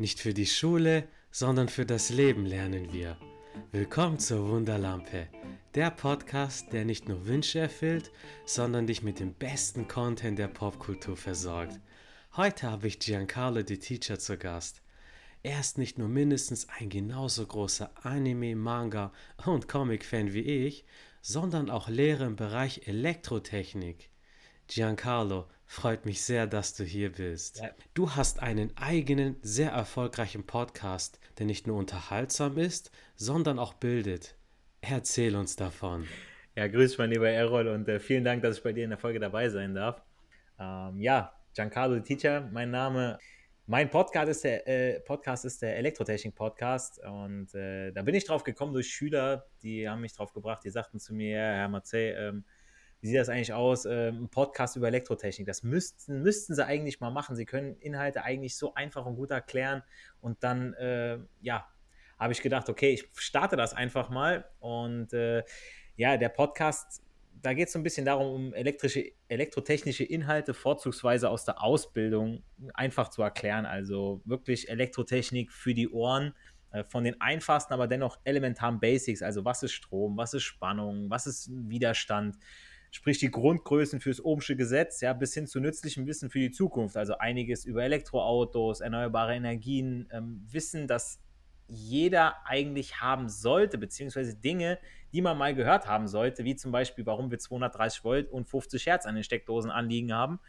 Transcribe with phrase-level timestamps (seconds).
[0.00, 3.16] Nicht für die Schule, sondern für das Leben lernen wir.
[3.72, 5.26] Willkommen zur Wunderlampe,
[5.74, 8.12] der Podcast, der nicht nur Wünsche erfüllt,
[8.46, 11.80] sondern dich mit dem besten Content der Popkultur versorgt.
[12.36, 14.82] Heute habe ich Giancarlo the Teacher zu Gast.
[15.42, 19.12] Er ist nicht nur mindestens ein genauso großer Anime, Manga
[19.46, 20.84] und Comic-Fan wie ich,
[21.22, 24.10] sondern auch Lehrer im Bereich Elektrotechnik.
[24.68, 27.60] Giancarlo, freut mich sehr, dass du hier bist.
[27.60, 27.70] Ja.
[27.92, 34.34] Du hast einen eigenen, sehr erfolgreichen Podcast, der nicht nur unterhaltsam ist, sondern auch bildet.
[34.80, 36.08] Erzähl uns davon.
[36.56, 38.98] Ja, grüß mein lieber Errol, und äh, vielen Dank, dass ich bei dir in der
[38.98, 40.02] Folge dabei sein darf.
[40.58, 43.18] Ähm, ja, Giancarlo the Teacher, mein Name.
[43.66, 48.42] Mein Podcast ist der, äh, Podcast ist der Elektrotechnik-Podcast und äh, da bin ich drauf
[48.42, 52.44] gekommen durch Schüler, die haben mich drauf gebracht, die sagten zu mir, Herr Matzey, ähm,
[53.00, 53.84] wie sieht das eigentlich aus?
[53.84, 55.46] Ähm, ein Podcast über Elektrotechnik.
[55.46, 57.36] Das müssten, müssten sie eigentlich mal machen.
[57.36, 59.82] Sie können Inhalte eigentlich so einfach und gut erklären.
[60.20, 61.68] Und dann, äh, ja,
[62.18, 64.44] habe ich gedacht, okay, ich starte das einfach mal.
[64.58, 65.44] Und äh,
[65.96, 67.02] ja, der Podcast,
[67.40, 72.42] da geht es so ein bisschen darum, um elektrische, elektrotechnische Inhalte, vorzugsweise aus der Ausbildung,
[72.74, 73.64] einfach zu erklären.
[73.64, 76.34] Also wirklich Elektrotechnik für die Ohren
[76.72, 81.08] äh, von den einfachsten, aber dennoch elementaren Basics, also was ist Strom, was ist Spannung,
[81.08, 82.36] was ist Widerstand,
[82.90, 86.96] sprich die Grundgrößen fürs Ohmsche Gesetz, ja, bis hin zu nützlichem Wissen für die Zukunft.
[86.96, 91.20] Also einiges über Elektroautos, erneuerbare Energien, ähm, Wissen, das
[91.68, 94.78] jeder eigentlich haben sollte, beziehungsweise Dinge,
[95.12, 98.86] die man mal gehört haben sollte, wie zum Beispiel, warum wir 230 Volt und 50
[98.86, 100.40] Hertz an den Steckdosen anliegen haben,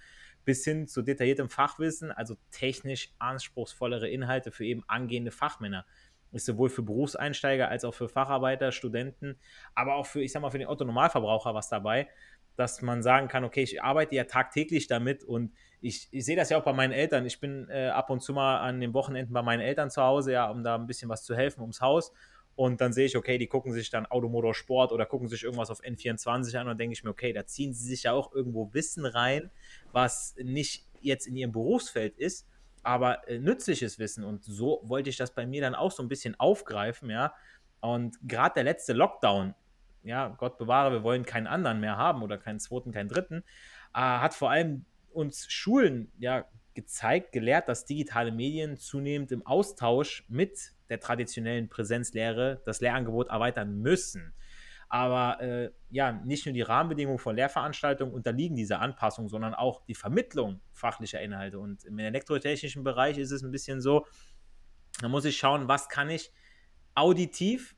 [0.45, 5.85] bis hin zu detailliertem Fachwissen, also technisch anspruchsvollere Inhalte für eben angehende Fachmänner
[6.31, 9.37] ist sowohl für Berufseinsteiger als auch für Facharbeiter, Studenten,
[9.75, 12.07] aber auch für, ich sag mal, für den Otto-Normalverbraucher was dabei,
[12.55, 16.49] dass man sagen kann, okay, ich arbeite ja tagtäglich damit und ich, ich sehe das
[16.49, 17.25] ja auch bei meinen Eltern.
[17.25, 20.33] Ich bin äh, ab und zu mal an den Wochenenden bei meinen Eltern zu Hause,
[20.33, 22.11] ja, um da ein bisschen was zu helfen ums Haus.
[22.55, 25.69] Und dann sehe ich, okay, die gucken sich dann Automotor Sport oder gucken sich irgendwas
[25.69, 28.73] auf N24 an und denke ich mir, okay, da ziehen sie sich ja auch irgendwo
[28.73, 29.49] Wissen rein,
[29.93, 32.45] was nicht jetzt in ihrem Berufsfeld ist,
[32.83, 34.23] aber äh, nützliches Wissen.
[34.23, 37.33] Und so wollte ich das bei mir dann auch so ein bisschen aufgreifen, ja.
[37.81, 39.55] Und gerade der letzte Lockdown,
[40.03, 43.43] ja, Gott bewahre, wir wollen keinen anderen mehr haben oder keinen zweiten, keinen dritten,
[43.93, 50.25] äh, hat vor allem uns Schulen ja gezeigt, gelehrt, dass digitale Medien zunehmend im Austausch
[50.29, 54.33] mit der traditionellen Präsenzlehre das Lehrangebot erweitern müssen.
[54.89, 59.95] Aber äh, ja, nicht nur die Rahmenbedingungen von Lehrveranstaltungen unterliegen dieser Anpassung, sondern auch die
[59.95, 61.59] Vermittlung fachlicher Inhalte.
[61.59, 64.05] Und im elektrotechnischen Bereich ist es ein bisschen so,
[64.99, 66.31] da muss ich schauen, was kann ich
[66.95, 67.75] auditiv,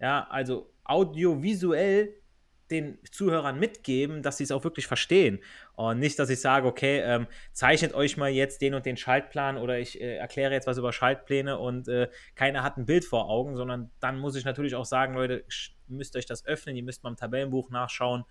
[0.00, 2.14] ja, also audiovisuell
[2.70, 5.40] den Zuhörern mitgeben, dass sie es auch wirklich verstehen.
[5.74, 9.58] Und nicht, dass ich sage, okay, ähm, zeichnet euch mal jetzt den und den Schaltplan
[9.58, 13.28] oder ich äh, erkläre jetzt was über Schaltpläne und äh, keiner hat ein Bild vor
[13.28, 15.44] Augen, sondern dann muss ich natürlich auch sagen, Leute,
[15.88, 18.24] müsst euch das öffnen, ihr müsst mal im Tabellenbuch nachschauen.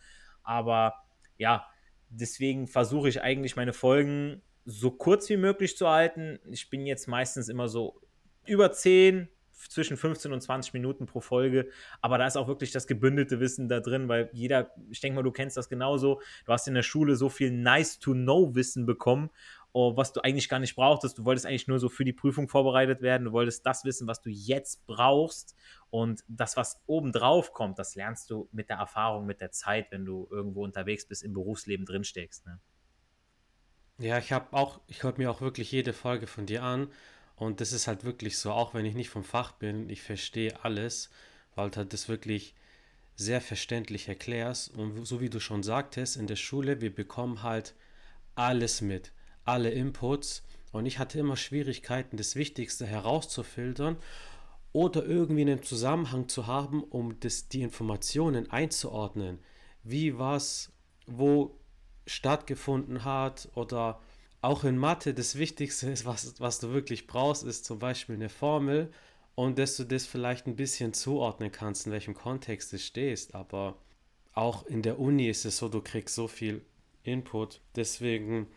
[0.44, 0.96] Aber
[1.38, 1.66] ja,
[2.10, 6.40] deswegen versuche ich eigentlich meine Folgen so kurz wie möglich zu halten.
[6.50, 8.00] Ich bin jetzt meistens immer so
[8.46, 9.30] über 10,
[9.70, 11.70] zwischen 15 und 20 Minuten pro Folge.
[12.02, 15.24] Aber da ist auch wirklich das gebündelte Wissen da drin, weil jeder, ich denke mal,
[15.24, 16.22] du kennst das genauso.
[16.46, 19.30] Du hast in der Schule so viel Nice-to-Know-Wissen bekommen,
[19.74, 21.18] was du eigentlich gar nicht brauchtest.
[21.18, 23.26] Du wolltest eigentlich nur so für die Prüfung vorbereitet werden.
[23.26, 25.56] Du wolltest das wissen, was du jetzt brauchst.
[25.90, 30.06] Und das, was obendrauf kommt, das lernst du mit der Erfahrung, mit der Zeit, wenn
[30.06, 32.46] du irgendwo unterwegs bist, im Berufsleben drinsteckst.
[32.46, 32.60] Ne?
[34.00, 36.90] Ja, ich habe auch, ich höre mir auch wirklich jede Folge von dir an
[37.36, 40.64] und das ist halt wirklich so, auch wenn ich nicht vom Fach bin, ich verstehe
[40.64, 41.10] alles,
[41.56, 42.56] weil du halt das wirklich
[43.16, 44.74] sehr verständlich erklärst.
[44.74, 47.76] Und so wie du schon sagtest, in der Schule, wir bekommen halt
[48.36, 49.12] alles mit,
[49.46, 50.44] alle Inputs.
[50.72, 53.98] Und ich hatte immer Schwierigkeiten, das Wichtigste herauszufiltern
[54.72, 59.40] oder irgendwie einen Zusammenhang zu haben, um das, die Informationen einzuordnen.
[59.84, 60.72] Wie was,
[61.06, 61.60] wo
[62.08, 64.00] stattgefunden hat oder
[64.42, 68.30] auch in Mathe das Wichtigste ist, was, was du wirklich brauchst, ist zum Beispiel eine
[68.30, 68.92] Formel
[69.36, 73.36] und dass du das vielleicht ein bisschen zuordnen kannst, in welchem Kontext du stehst.
[73.36, 73.78] Aber
[74.34, 76.66] auch in der Uni ist es so, du kriegst so viel
[77.04, 77.62] Input.
[77.76, 78.48] Deswegen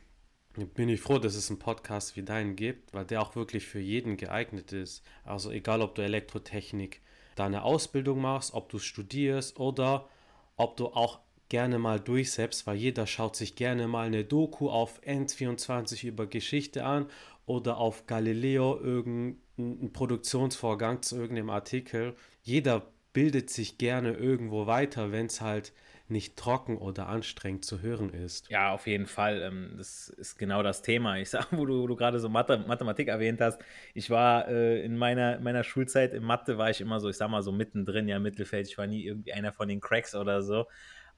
[0.57, 3.81] bin ich froh, dass es einen Podcast wie deinen gibt, weil der auch wirklich für
[3.81, 5.03] jeden geeignet ist.
[5.25, 7.01] Also egal, ob du Elektrotechnik
[7.35, 10.09] deine Ausbildung machst, ob du studierst oder
[10.57, 15.01] ob du auch gerne mal durchsetzt, weil jeder schaut sich gerne mal eine Doku auf
[15.03, 17.07] N24 über Geschichte an
[17.45, 22.17] oder auf Galileo irgendeinen Produktionsvorgang zu irgendeinem Artikel.
[22.43, 25.73] Jeder bildet sich gerne irgendwo weiter, wenn es halt
[26.09, 28.49] nicht trocken oder anstrengend zu hören ist.
[28.51, 29.43] Ja, auf jeden Fall.
[29.43, 31.19] Ähm, das ist genau das Thema.
[31.19, 33.61] Ich sage, wo du, wo du gerade so Mathe, Mathematik erwähnt hast.
[33.95, 37.29] Ich war äh, in meiner, meiner Schulzeit in Mathe, war ich immer so, ich sag
[37.31, 38.69] mal so mittendrin, ja, Mittelfeld.
[38.69, 40.67] Ich war nie irgendwie einer von den Cracks oder so.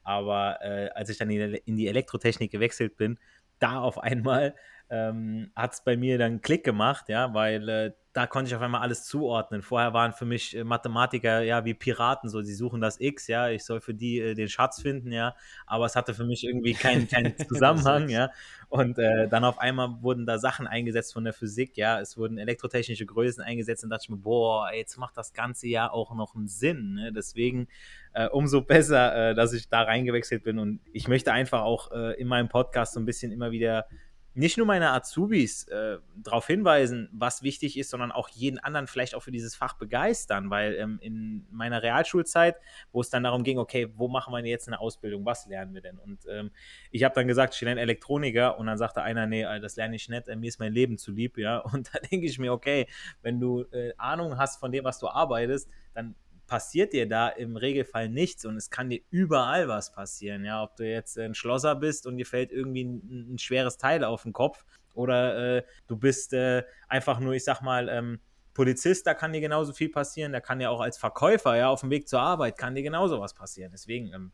[0.02, 3.19] Aber äh, als ich dann in die Elektrotechnik gewechselt bin,
[3.58, 4.55] da auf einmal
[4.90, 8.62] ähm, hat es bei mir dann Klick gemacht, ja, weil äh, da konnte ich auf
[8.62, 9.62] einmal alles zuordnen.
[9.62, 13.49] Vorher waren für mich äh, Mathematiker ja wie Piraten, so sie suchen das X, ja,
[13.50, 15.37] ich soll für die äh, den Schatz finden, ja,
[15.67, 18.31] aber es hatte für mich irgendwie keinen kein Zusammenhang, ja.
[18.70, 22.38] Und äh, dann auf einmal wurden da Sachen eingesetzt von der Physik, ja, es wurden
[22.38, 26.35] elektrotechnische Größen eingesetzt und dachte ich mir, boah, jetzt macht das Ganze ja auch noch
[26.35, 26.94] einen Sinn.
[26.94, 27.12] Ne?
[27.12, 27.69] Deswegen
[28.14, 32.26] äh, umso besser, äh, dass ich da reingewechselt bin und ich möchte einfach auch in
[32.26, 33.87] meinem Podcast so ein bisschen immer wieder
[34.35, 39.15] nicht nur meine Azubis äh, darauf hinweisen, was wichtig ist, sondern auch jeden anderen vielleicht
[39.15, 42.57] auch für dieses Fach begeistern, weil ähm, in meiner Realschulzeit,
[42.93, 45.81] wo es dann darum ging, okay, wo machen wir jetzt eine Ausbildung, was lernen wir
[45.81, 45.99] denn?
[45.99, 46.51] Und ähm,
[46.91, 50.09] ich habe dann gesagt, ich lerne Elektroniker und dann sagte einer, nee, das lerne ich
[50.09, 51.59] nicht, äh, mir ist mein Leben zu lieb, ja.
[51.79, 52.87] Und da denke ich mir, okay,
[53.23, 56.15] wenn du äh, Ahnung hast von dem, was du arbeitest, dann
[56.49, 60.45] passiert dir da im Regelfall nichts und es kann dir überall was passieren.
[60.45, 64.03] Ja, ob du jetzt ein Schlosser bist und dir fällt irgendwie ein, ein schweres Teil
[64.03, 64.65] auf den Kopf
[64.95, 68.19] oder äh, du bist äh, einfach nur, ich sag mal, ähm,
[68.55, 70.33] Polizist, da kann dir genauso viel passieren.
[70.33, 73.21] Da kann dir auch als Verkäufer, ja, auf dem Weg zur Arbeit, kann dir genauso
[73.21, 73.71] was passieren.
[73.71, 74.33] Deswegen ähm,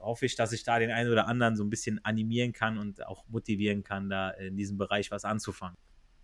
[0.00, 3.04] hoffe ich, dass ich da den einen oder anderen so ein bisschen animieren kann und
[3.06, 5.76] auch motivieren kann, da in diesem Bereich was anzufangen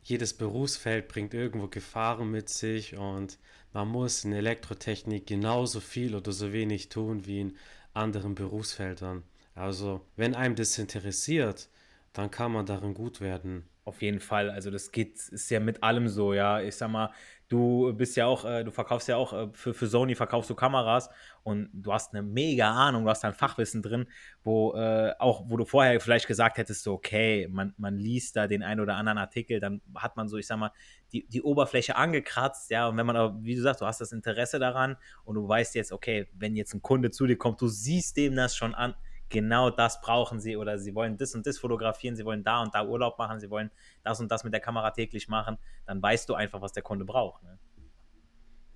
[0.02, 3.38] jedes Berufsfeld bringt irgendwo Gefahren mit sich und
[3.72, 7.56] man muss in Elektrotechnik genauso viel oder so wenig tun wie in
[7.94, 9.22] anderen Berufsfeldern.
[9.54, 11.68] Also, wenn einem das interessiert,
[12.12, 13.64] dann kann man darin gut werden.
[13.84, 14.50] Auf jeden Fall.
[14.50, 16.60] Also das geht, ist ja mit allem so, ja.
[16.60, 17.12] Ich sag mal,
[17.52, 20.54] du bist ja auch, äh, du verkaufst ja auch äh, für, für Sony verkaufst du
[20.54, 21.10] Kameras
[21.42, 24.06] und du hast eine mega Ahnung, du hast ein Fachwissen drin,
[24.42, 28.46] wo äh, auch, wo du vorher vielleicht gesagt hättest, so, okay, man, man liest da
[28.46, 30.72] den einen oder anderen Artikel, dann hat man so, ich sag mal,
[31.12, 34.58] die, die Oberfläche angekratzt, ja, und wenn man wie du sagst, du hast das Interesse
[34.58, 38.16] daran und du weißt jetzt, okay, wenn jetzt ein Kunde zu dir kommt, du siehst
[38.16, 38.94] dem das schon an,
[39.32, 42.72] genau das brauchen sie oder sie wollen das und das fotografieren, sie wollen da und
[42.74, 43.70] da Urlaub machen, sie wollen
[44.04, 47.04] das und das mit der Kamera täglich machen, dann weißt du einfach, was der Kunde
[47.04, 47.42] braucht.
[47.42, 47.58] Ne?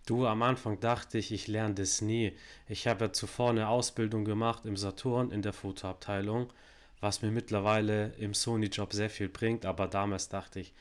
[0.06, 2.36] Du, am Anfang dachte ich, ich lerne das nie.
[2.68, 6.52] Ich habe ja zuvor eine Ausbildung gemacht im Saturn in der Fotoabteilung,
[7.00, 10.72] was mir mittlerweile im Sony-Job sehr viel bringt, aber damals dachte ich,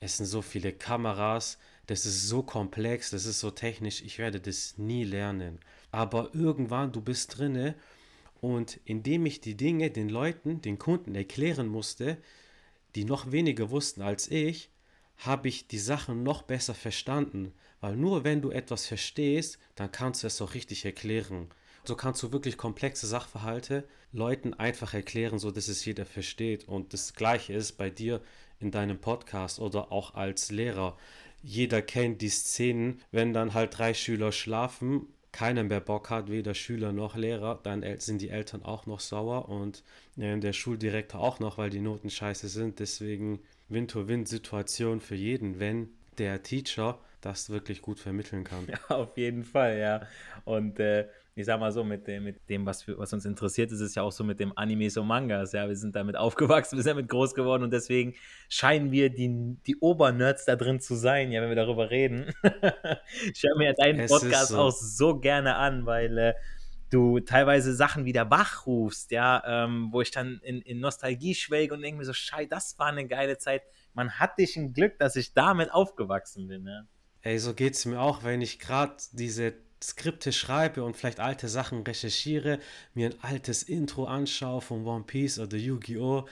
[0.00, 4.40] es sind so viele Kameras, das ist so komplex, das ist so technisch, ich werde
[4.40, 5.58] das nie lernen.
[5.90, 7.74] Aber irgendwann, du bist drinne
[8.40, 12.18] und indem ich die Dinge den Leuten, den Kunden erklären musste,
[12.94, 14.70] die noch weniger wussten als ich,
[15.18, 17.52] habe ich die Sachen noch besser verstanden.
[17.80, 21.48] Weil nur wenn du etwas verstehst, dann kannst du es auch richtig erklären.
[21.84, 26.66] So kannst du wirklich komplexe Sachverhalte Leuten einfach erklären, so dass es jeder versteht.
[26.68, 28.20] Und das gleiche ist bei dir
[28.60, 30.96] in deinem Podcast oder auch als Lehrer.
[31.42, 35.06] Jeder kennt die Szenen, wenn dann halt drei Schüler schlafen
[35.38, 39.48] keiner mehr Bock hat, weder Schüler noch Lehrer, dann sind die Eltern auch noch sauer
[39.48, 39.84] und
[40.16, 42.80] äh, der Schuldirektor auch noch, weil die Noten scheiße sind.
[42.80, 43.38] Deswegen
[43.68, 48.66] Win-to-Win-Situation für jeden, wenn der Teacher das wirklich gut vermitteln kann.
[48.68, 50.08] Ja, auf jeden Fall, ja.
[50.44, 51.06] Und äh,
[51.38, 53.94] ich sag mal so, mit dem, mit dem was, für, was uns interessiert, ist es
[53.94, 55.52] ja auch so mit dem Animes und Mangas.
[55.52, 58.14] Ja, wir sind damit aufgewachsen, wir sind damit groß geworden und deswegen
[58.48, 62.32] scheinen wir die, die Obernerds da drin zu sein, ja, wenn wir darüber reden.
[63.32, 64.58] ich höre mir deinen es Podcast so.
[64.58, 66.34] auch so gerne an, weil äh,
[66.90, 71.82] du teilweise Sachen wieder wachrufst, ja, ähm, wo ich dann in, in Nostalgie schwelge und
[71.82, 73.62] denke mir so, schei, das war eine geile Zeit.
[73.94, 76.82] Man hat dich ein Glück, dass ich damit aufgewachsen bin, ja.
[77.20, 81.48] Ey, so geht es mir auch, wenn ich gerade diese Skripte schreibe und vielleicht alte
[81.48, 82.58] Sachen recherchiere,
[82.94, 86.26] mir ein altes Intro anschaue von One Piece oder Yu-Gi-Oh!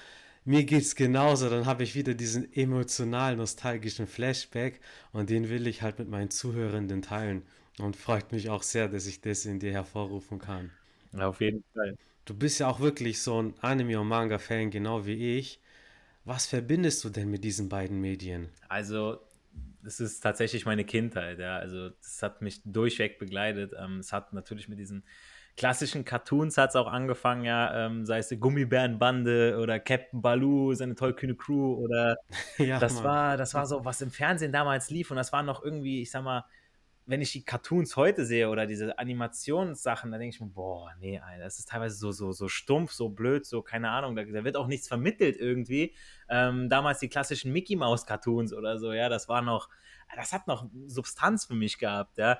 [0.44, 4.80] Mir geht's genauso, dann habe ich wieder diesen emotional nostalgischen Flashback
[5.12, 7.42] und den will ich halt mit meinen Zuhörenden teilen
[7.78, 10.70] und freut mich auch sehr, dass ich das in dir hervorrufen kann.
[11.12, 11.96] Auf jeden Fall.
[12.24, 15.60] Du bist ja auch wirklich so ein Anime- und Manga-Fan, genau wie ich.
[16.24, 18.48] Was verbindest du denn mit diesen beiden Medien?
[18.68, 19.20] Also
[19.86, 21.56] das ist tatsächlich meine Kindheit, ja.
[21.56, 23.72] Also das hat mich durchweg begleitet.
[23.78, 25.04] Ähm, es hat natürlich mit diesen
[25.56, 30.74] klassischen Cartoons hat es auch angefangen, ja, ähm, sei es die Gummibärenbande oder Captain Baloo,
[30.74, 32.16] seine tollkühne Crew oder
[32.58, 33.04] ja, das Mann.
[33.04, 36.10] war, das war so, was im Fernsehen damals lief und das war noch irgendwie, ich
[36.10, 36.44] sag mal,
[37.06, 41.20] wenn ich die Cartoons heute sehe oder diese Animationssachen, da denke ich mir, boah, nee,
[41.20, 44.44] Alter, das ist teilweise so, so, so stumpf, so blöd, so, keine Ahnung, da, da
[44.44, 45.94] wird auch nichts vermittelt irgendwie.
[46.28, 49.68] Ähm, damals die klassischen Mickey Mouse Cartoons oder so, ja, das war noch,
[50.16, 52.38] das hat noch Substanz für mich gehabt, ja.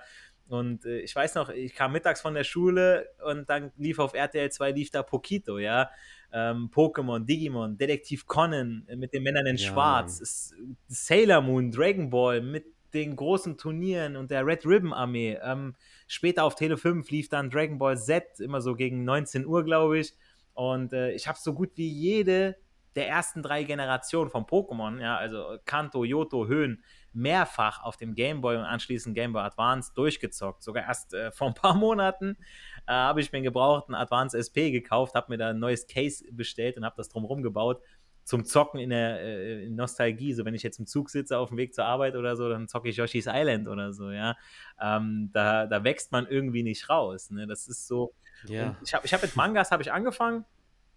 [0.48, 4.14] Und äh, ich weiß noch, ich kam mittags von der Schule und dann lief auf
[4.14, 5.90] RTL 2 lief da Pokito, ja.
[6.32, 10.52] Ähm, Pokémon, Digimon, Detektiv Conan äh, mit den Männern in ja, Schwarz,
[10.88, 15.38] Sailor Moon, Dragon Ball mit den großen Turnieren und der Red Ribbon Armee.
[15.42, 15.74] Ähm,
[16.06, 19.98] später auf Tele 5 lief dann Dragon Ball Z, immer so gegen 19 Uhr, glaube
[19.98, 20.14] ich.
[20.54, 22.56] Und äh, ich habe so gut wie jede
[22.96, 28.40] der ersten drei Generationen von Pokémon, ja, also Kanto, Yoto, Höhen, mehrfach auf dem Game
[28.40, 30.62] Boy und anschließend Game Boy Advance durchgezockt.
[30.62, 32.38] Sogar erst äh, vor ein paar Monaten
[32.86, 36.24] äh, habe ich mir einen gebrauchten Advance SP gekauft, habe mir da ein neues Case
[36.32, 37.82] bestellt und habe das drumherum gebaut
[38.26, 40.34] zum Zocken in der äh, Nostalgie.
[40.34, 42.66] So, wenn ich jetzt im Zug sitze auf dem Weg zur Arbeit oder so, dann
[42.66, 44.36] zocke ich Yoshi's Island oder so, ja.
[44.80, 47.30] Ähm, da, da wächst man irgendwie nicht raus.
[47.30, 47.46] Ne?
[47.46, 48.14] Das ist so.
[48.48, 48.76] Ja.
[48.84, 50.44] Ich habe ich hab mit Mangas habe ich angefangen,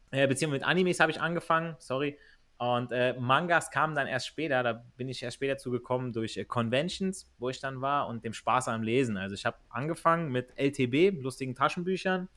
[0.09, 2.17] äh, beziehungsweise mit Animes habe ich angefangen, sorry.
[2.57, 6.45] Und äh, Mangas kamen dann erst später, da bin ich erst später zugekommen durch äh,
[6.45, 9.17] Conventions, wo ich dann war und dem Spaß am Lesen.
[9.17, 12.27] Also ich habe angefangen mit LTB, lustigen Taschenbüchern.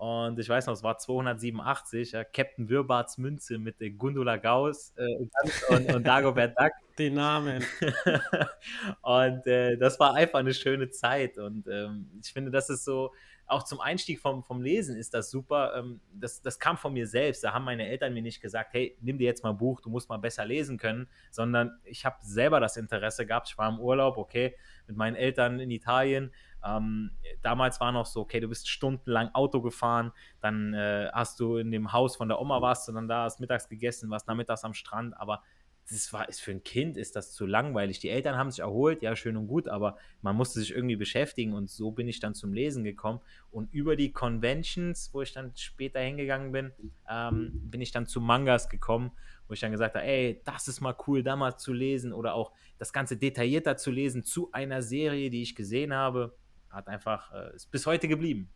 [0.00, 5.26] Und ich weiß noch, es war 287, ja, Captain Wirbarts Münze mit Gundula Gauss äh,
[5.68, 6.72] und, und, Dagobert Duck.
[6.98, 7.62] Die Namen.
[9.02, 11.36] und äh, das war einfach eine schöne Zeit.
[11.36, 13.12] Und ähm, ich finde, das ist so,
[13.50, 15.74] auch zum Einstieg vom, vom Lesen ist das super.
[15.76, 17.44] Ähm, das, das kam von mir selbst.
[17.44, 19.90] Da haben meine Eltern mir nicht gesagt, hey, nimm dir jetzt mal ein Buch, du
[19.90, 23.48] musst mal besser lesen können, sondern ich habe selber das Interesse gehabt.
[23.50, 26.32] Ich war im Urlaub, okay, mit meinen Eltern in Italien.
[26.64, 27.10] Ähm,
[27.42, 31.70] damals war noch so, okay, du bist stundenlang Auto gefahren, dann äh, hast du in
[31.70, 34.74] dem Haus von der Oma warst du dann da, hast mittags gegessen, warst nachmittags am
[34.74, 35.42] Strand, aber
[35.88, 37.98] das war, ist für ein Kind ist das zu langweilig.
[37.98, 41.52] Die Eltern haben sich erholt, ja, schön und gut, aber man musste sich irgendwie beschäftigen
[41.52, 43.20] und so bin ich dann zum Lesen gekommen.
[43.50, 46.72] Und über die Conventions, wo ich dann später hingegangen bin,
[47.08, 49.10] ähm, bin ich dann zu Mangas gekommen,
[49.48, 52.34] wo ich dann gesagt habe, ey, das ist mal cool, da mal zu lesen oder
[52.34, 56.34] auch das Ganze detaillierter zu lesen zu einer Serie, die ich gesehen habe.
[56.70, 58.48] Hat einfach, äh, ist bis heute geblieben.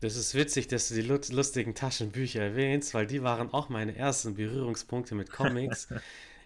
[0.00, 4.34] Das ist witzig, dass du die lustigen Taschenbücher erwähnst, weil die waren auch meine ersten
[4.34, 5.88] Berührungspunkte mit Comics.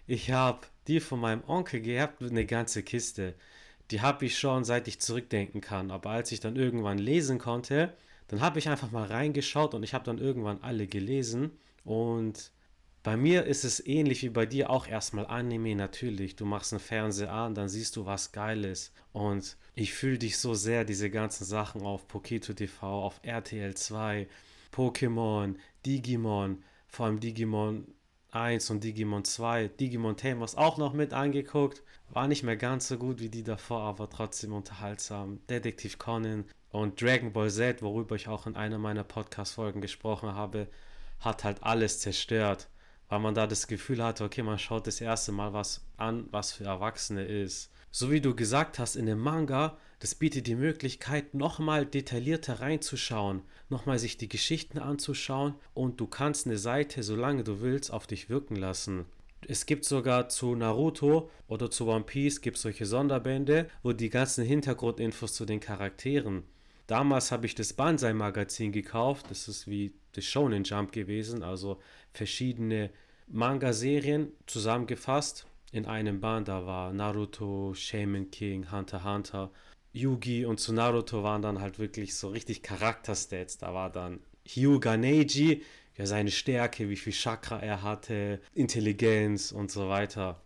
[0.09, 3.35] Ich habe die von meinem Onkel gehabt, eine ganze Kiste.
[3.91, 5.91] Die habe ich schon seit ich zurückdenken kann.
[5.91, 7.93] Aber als ich dann irgendwann lesen konnte,
[8.29, 11.51] dann habe ich einfach mal reingeschaut und ich habe dann irgendwann alle gelesen.
[11.83, 12.51] Und
[13.03, 16.35] bei mir ist es ähnlich wie bei dir auch erstmal Anime natürlich.
[16.35, 18.91] Du machst einen Fernseher an, dann siehst du was Geiles.
[19.13, 24.27] Und ich fühle dich so sehr, diese ganzen Sachen auf Poketo TV, auf RTL 2,
[24.73, 27.87] Pokémon, Digimon, vor allem Digimon
[28.31, 29.69] 1 und Digimon 2.
[29.69, 31.83] Digimon Tamers auch noch mit angeguckt.
[32.09, 35.39] War nicht mehr ganz so gut wie die davor, aber trotzdem unterhaltsam.
[35.49, 40.67] Detektiv Conan und Dragon Ball Z, worüber ich auch in einer meiner Podcast-Folgen gesprochen habe,
[41.19, 42.67] hat halt alles zerstört.
[43.09, 46.51] Weil man da das Gefühl hatte, okay, man schaut das erste Mal was an, was
[46.51, 47.71] für Erwachsene ist.
[47.91, 53.41] So wie du gesagt hast, in dem Manga das bietet die Möglichkeit, nochmal detaillierter reinzuschauen,
[53.69, 58.29] nochmal sich die Geschichten anzuschauen und du kannst eine Seite, solange du willst, auf dich
[58.29, 59.05] wirken lassen.
[59.47, 64.45] Es gibt sogar zu Naruto oder zu One Piece gibt solche Sonderbände, wo die ganzen
[64.45, 66.43] Hintergrundinfos zu den Charakteren.
[66.85, 71.79] Damals habe ich das Banzai Magazin gekauft, das ist wie das Shonen Jump gewesen, also
[72.11, 72.89] verschiedene
[73.27, 76.47] Manga-Serien zusammengefasst in einem Band.
[76.47, 79.51] Da war Naruto, Shaman King, Hunter Hunter
[79.93, 83.57] Yugi und zu Naruto waren dann halt wirklich so richtig Charakterstats.
[83.57, 85.63] Da war dann Hyuga Neji,
[85.97, 90.41] ja seine Stärke, wie viel Chakra er hatte, Intelligenz und so weiter.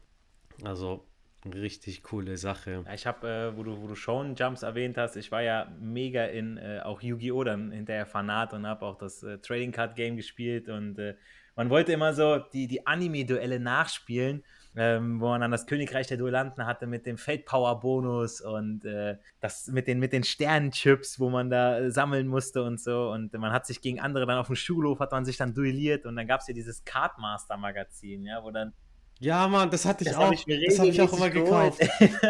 [0.63, 1.05] Also
[1.45, 2.83] richtig coole Sache.
[2.93, 6.25] Ich habe, äh, wo du, wo du Shonen Jumps erwähnt hast, ich war ja mega
[6.25, 7.43] in äh, auch Yu-Gi-Oh!
[7.43, 11.15] dann hinterher Fanat und habe auch das äh, Trading Card Game gespielt und äh,
[11.55, 14.43] man wollte immer so die, die Anime-Duelle nachspielen
[14.75, 19.67] ähm, wo man dann das Königreich der Duellanten hatte mit dem Feldpower-Bonus und äh, das
[19.67, 23.11] mit den, mit den Sternenchips, wo man da äh, sammeln musste und so.
[23.11, 26.05] Und man hat sich gegen andere dann auf dem Schulhof, hat man sich dann duelliert
[26.05, 28.73] und dann gab es ja dieses Cardmaster-Magazin, ja, wo dann.
[29.21, 30.31] Ja, Mann, das hatte ich das auch.
[30.31, 31.79] Hab ich das habe ich auch immer gekauft.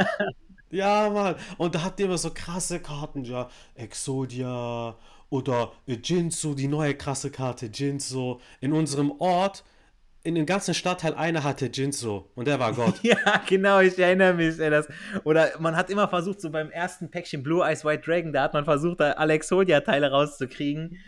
[0.71, 1.35] ja, Mann.
[1.57, 3.49] Und da habt ihr immer so krasse Karten, ja.
[3.75, 4.97] Exodia
[5.29, 8.41] oder Jinzo, die neue krasse Karte, Jinzo.
[8.59, 9.63] In unserem Ort
[10.23, 12.95] in dem ganzen Stadtteil einer hatte Jinzo und der war Gott.
[13.03, 14.59] ja, genau, ich erinnere mich.
[14.59, 14.89] Ey, das,
[15.23, 18.53] oder man hat immer versucht, so beim ersten Päckchen Blue Eyes White Dragon, da hat
[18.53, 20.99] man versucht, da Alexodia-Teile rauszukriegen.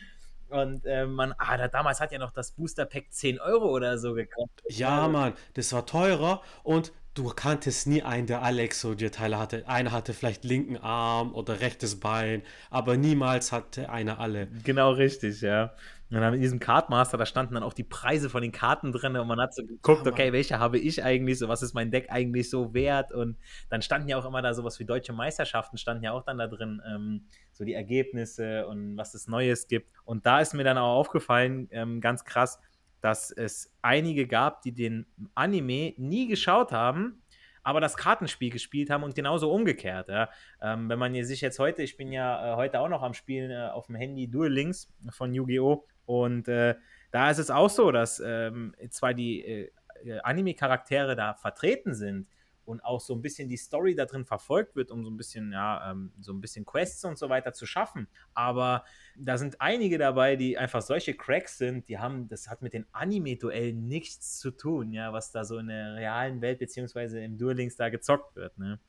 [0.54, 3.98] Und äh, man, ah, da, damals hat ja noch das Booster Pack 10 Euro oder
[3.98, 4.66] so gekostet.
[4.70, 9.68] Ja, Mann, das war teurer und du kanntest nie einen, der Alexodia-Teile hatte.
[9.68, 14.48] Einer hatte vielleicht linken Arm oder rechtes Bein, aber niemals hatte einer alle.
[14.64, 15.74] Genau richtig, ja.
[16.12, 19.16] Und dann in diesem Cardmaster, da standen dann auch die Preise von den Karten drin
[19.18, 22.12] und man hat so geguckt, okay, welche habe ich eigentlich, so was ist mein Deck
[22.12, 23.36] eigentlich so wert und
[23.70, 26.46] dann standen ja auch immer da sowas wie deutsche Meisterschaften, standen ja auch dann da
[26.46, 29.90] drin, ähm, so die Ergebnisse und was es Neues gibt.
[30.06, 32.60] Und da ist mir dann auch aufgefallen, ähm, ganz krass,
[33.00, 35.06] dass es einige gab, die den
[35.36, 37.22] Anime nie geschaut haben,
[37.62, 40.10] aber das Kartenspiel gespielt haben und genauso umgekehrt.
[40.10, 40.30] Ja.
[40.62, 43.52] Ähm, wenn man sich jetzt heute, ich bin ja äh, heute auch noch am Spielen
[43.52, 45.86] äh, auf dem Handy Duel Links von Yu-Gi-Oh!
[46.06, 46.76] Und äh,
[47.12, 49.72] da ist es auch so, dass ähm, zwar die äh,
[50.06, 52.28] äh, Anime-Charaktere da vertreten sind,
[52.66, 55.52] und auch so ein bisschen die Story da drin verfolgt wird, um so ein bisschen,
[55.52, 58.08] ja, ähm, so ein bisschen Quests und so weiter zu schaffen.
[58.34, 58.84] Aber
[59.18, 62.86] da sind einige dabei, die einfach solche Cracks sind, die haben, das hat mit den
[62.92, 67.76] Anime-Duellen nichts zu tun, ja, was da so in der realen Welt beziehungsweise im Duelings
[67.76, 68.80] da gezockt wird, ne?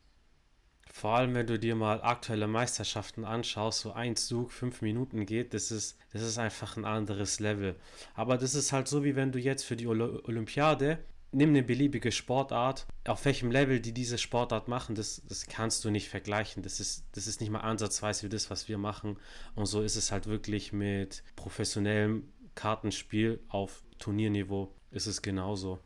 [0.93, 5.53] Vor allem, wenn du dir mal aktuelle Meisterschaften anschaust, so ein Zug fünf Minuten geht,
[5.53, 7.75] das ist, das ist einfach ein anderes Level.
[8.15, 10.99] Aber das ist halt so, wie wenn du jetzt für die Olympiade
[11.35, 15.91] nimm eine beliebige Sportart, auf welchem Level die diese Sportart machen, das, das kannst du
[15.91, 16.63] nicht vergleichen.
[16.63, 19.19] Das ist, das ist nicht mal ansatzweise wie das, was wir machen.
[19.55, 24.73] Und so ist es halt wirklich mit professionellem Kartenspiel auf Turnierniveau.
[24.91, 25.81] Ist es genauso.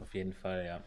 [0.00, 0.82] Auf jeden Fall, ja.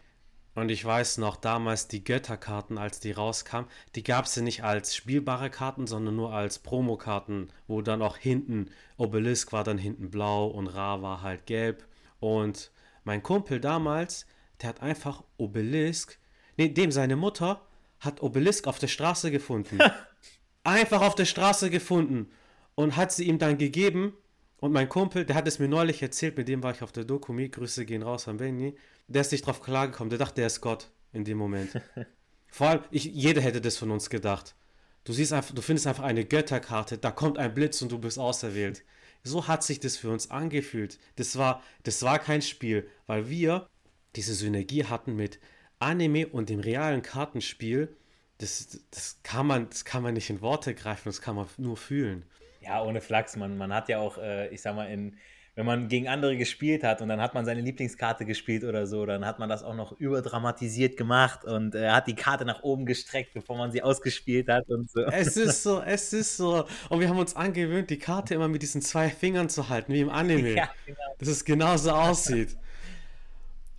[0.55, 4.63] Und ich weiß noch, damals die Götterkarten, als die rauskamen, die gab es ja nicht
[4.63, 10.09] als spielbare Karten, sondern nur als Promokarten, wo dann auch hinten Obelisk war dann hinten
[10.09, 11.85] blau und Ra war halt gelb.
[12.21, 12.71] Und
[13.05, 14.25] mein Kumpel damals,
[14.61, 16.19] der hat einfach Obelisk,
[16.57, 17.65] nee, dem seine Mutter
[17.99, 19.79] hat Obelisk auf der Straße gefunden.
[20.65, 22.29] einfach auf der Straße gefunden
[22.75, 24.13] und hat sie ihm dann gegeben.
[24.57, 27.03] Und mein Kumpel, der hat es mir neulich erzählt, mit dem war ich auf der
[27.03, 28.75] Dokumi, Grüße gehen raus an Benny,
[29.07, 31.79] der ist nicht drauf klargekommen, der dachte, der ist Gott in dem Moment.
[32.47, 34.55] Vor allem, ich, jeder hätte das von uns gedacht.
[35.03, 38.17] Du siehst einfach, du findest einfach eine Götterkarte, da kommt ein Blitz und du bist
[38.17, 38.83] auserwählt.
[39.25, 40.99] So hat sich das für uns angefühlt.
[41.15, 43.67] Das war, das war kein Spiel, weil wir
[44.15, 45.39] diese Synergie hatten mit
[45.79, 47.95] Anime und dem realen Kartenspiel.
[48.37, 51.75] Das, das, kann man, das kann man nicht in Worte greifen, das kann man nur
[51.75, 52.23] fühlen.
[52.61, 53.35] Ja, ohne Flachs.
[53.35, 55.17] Man, man hat ja auch, äh, ich sag mal, in,
[55.55, 59.05] wenn man gegen andere gespielt hat und dann hat man seine Lieblingskarte gespielt oder so,
[59.05, 62.85] dann hat man das auch noch überdramatisiert gemacht und äh, hat die Karte nach oben
[62.85, 65.01] gestreckt, bevor man sie ausgespielt hat und so.
[65.01, 66.65] Es ist so, es ist so.
[66.89, 70.01] Und wir haben uns angewöhnt, die Karte immer mit diesen zwei Fingern zu halten, wie
[70.01, 70.55] im Anime.
[70.55, 70.99] Ja, genau.
[71.19, 72.57] Dass es genauso aussieht.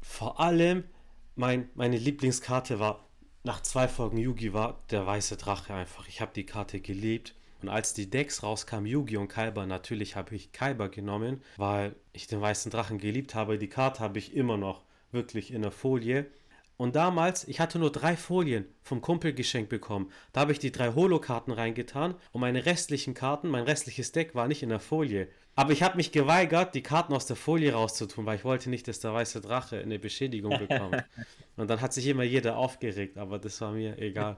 [0.01, 0.85] Vor allem,
[1.35, 3.07] mein, meine Lieblingskarte war,
[3.45, 6.09] nach zwei Folgen Yugi war der weiße Drache einfach.
[6.09, 7.35] Ich habe die Karte geliebt.
[7.67, 12.29] Und als die Decks rauskamen, Yugi und Kaiba, natürlich habe ich Kaiba genommen, weil ich
[12.29, 13.59] den weißen Drachen geliebt habe.
[13.59, 16.27] Die Karte habe ich immer noch wirklich in der Folie.
[16.77, 20.13] Und damals, ich hatte nur drei Folien vom Kumpel geschenkt bekommen.
[20.33, 24.47] Da habe ich die drei Holo-Karten reingetan und meine restlichen Karten, mein restliches Deck war
[24.47, 25.27] nicht in der Folie.
[25.57, 28.87] Aber ich habe mich geweigert, die Karten aus der Folie rauszutun, weil ich wollte nicht,
[28.87, 31.03] dass der weiße Drache eine Beschädigung bekommt.
[31.57, 34.37] und dann hat sich immer jeder aufgeregt, aber das war mir egal.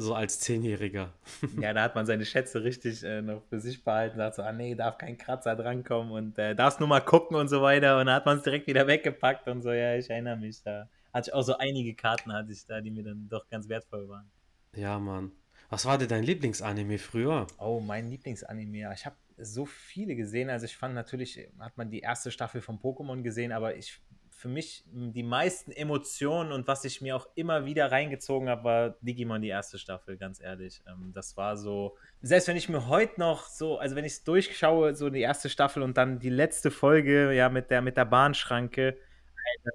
[0.00, 1.12] So als Zehnjähriger.
[1.60, 4.16] Ja, da hat man seine Schätze richtig äh, noch für sich behalten.
[4.16, 7.48] Sagt so, ah nee, darf kein Kratzer drankommen und äh, darfst nur mal gucken und
[7.48, 7.98] so weiter.
[7.98, 9.72] Und dann hat man es direkt wieder weggepackt und so.
[9.72, 10.88] Ja, ich erinnere mich da.
[11.12, 14.08] Hatte ich auch so einige Karten hatte ich da, die mir dann doch ganz wertvoll
[14.08, 14.30] waren.
[14.74, 15.32] Ja, Mann.
[15.68, 17.48] Was war denn dein Lieblingsanime früher?
[17.58, 18.90] Oh, mein Lieblingsanime.
[18.94, 20.48] Ich habe so viele gesehen.
[20.48, 24.00] Also ich fand natürlich, hat man die erste Staffel von Pokémon gesehen, aber ich
[24.38, 28.90] für mich die meisten Emotionen und was ich mir auch immer wieder reingezogen habe, war
[29.00, 30.80] Digimon die erste Staffel, ganz ehrlich.
[30.86, 34.22] Ähm, das war so, selbst wenn ich mir heute noch so, also wenn ich es
[34.22, 38.04] durchschaue, so die erste Staffel und dann die letzte Folge, ja, mit der, mit der
[38.04, 38.96] Bahnschranke,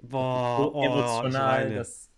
[0.02, 2.10] Boah, so oh, emotional, das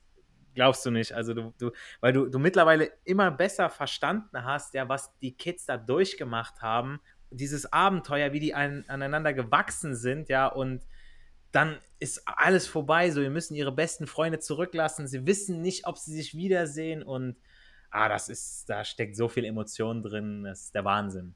[0.54, 1.14] glaubst du nicht.
[1.14, 5.66] Also du, du, weil du, du mittlerweile immer besser verstanden hast, ja, was die Kids
[5.66, 7.00] da durchgemacht haben.
[7.32, 10.84] Dieses Abenteuer, wie die an, aneinander gewachsen sind, ja, und
[11.56, 13.10] dann ist alles vorbei.
[13.12, 15.08] So, wir müssen ihre besten Freunde zurücklassen.
[15.08, 17.38] Sie wissen nicht, ob sie sich wiedersehen und
[17.92, 20.44] ah, das ist, da steckt so viel Emotion drin.
[20.44, 21.34] Das ist der Wahnsinn.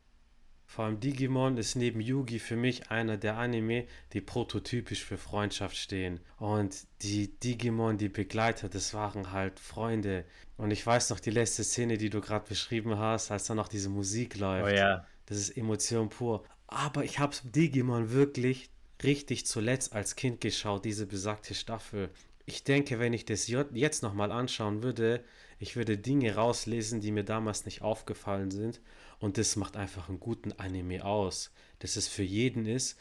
[0.65, 5.75] Vor allem Digimon ist neben Yugi für mich einer der Anime, die prototypisch für Freundschaft
[5.75, 6.19] stehen.
[6.37, 10.25] Und die Digimon, die Begleiter, das waren halt Freunde.
[10.57, 13.67] Und ich weiß noch die letzte Szene, die du gerade beschrieben hast, als dann noch
[13.67, 14.71] diese Musik läuft.
[14.71, 15.07] Oh ja.
[15.25, 16.43] Das ist Emotion pur.
[16.67, 18.69] Aber ich habe Digimon wirklich
[19.03, 22.09] richtig zuletzt als Kind geschaut, diese besagte Staffel.
[22.45, 25.23] Ich denke, wenn ich das jetzt nochmal anschauen würde,
[25.59, 28.79] ich würde Dinge rauslesen, die mir damals nicht aufgefallen sind.
[29.19, 31.51] Und das macht einfach einen guten Anime aus.
[31.79, 32.97] Dass es für jeden ist.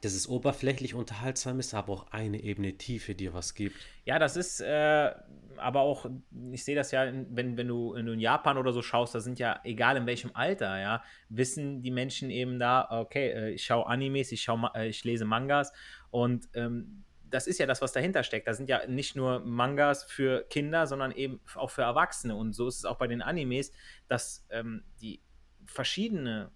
[0.00, 3.76] Dass es oberflächlich unterhaltsam ist, aber auch eine Ebene Tiefe dir was gibt.
[4.04, 5.12] Ja, das ist äh,
[5.58, 6.06] aber auch,
[6.52, 9.20] ich sehe das ja, wenn, wenn, du, wenn du in Japan oder so schaust, da
[9.20, 13.64] sind ja, egal in welchem Alter, ja, wissen die Menschen eben da, okay, äh, ich
[13.64, 15.72] schaue Animes, ich, schau, äh, ich lese Mangas
[16.10, 18.48] und ähm, das ist ja das, was dahinter steckt.
[18.48, 22.34] Da sind ja nicht nur Mangas für Kinder, sondern eben auch für Erwachsene.
[22.34, 23.70] Und so ist es auch bei den Animes,
[24.08, 25.20] dass ähm, die
[25.66, 26.50] verschiedene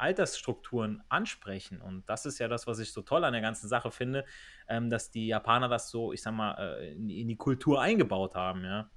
[0.00, 1.80] Altersstrukturen ansprechen.
[1.80, 4.24] Und das ist ja das, was ich so toll an der ganzen Sache finde,
[4.68, 8.34] ähm, dass die Japaner das so, ich sag mal, äh, in, in, die Kultur eingebaut
[8.34, 8.90] haben, ja.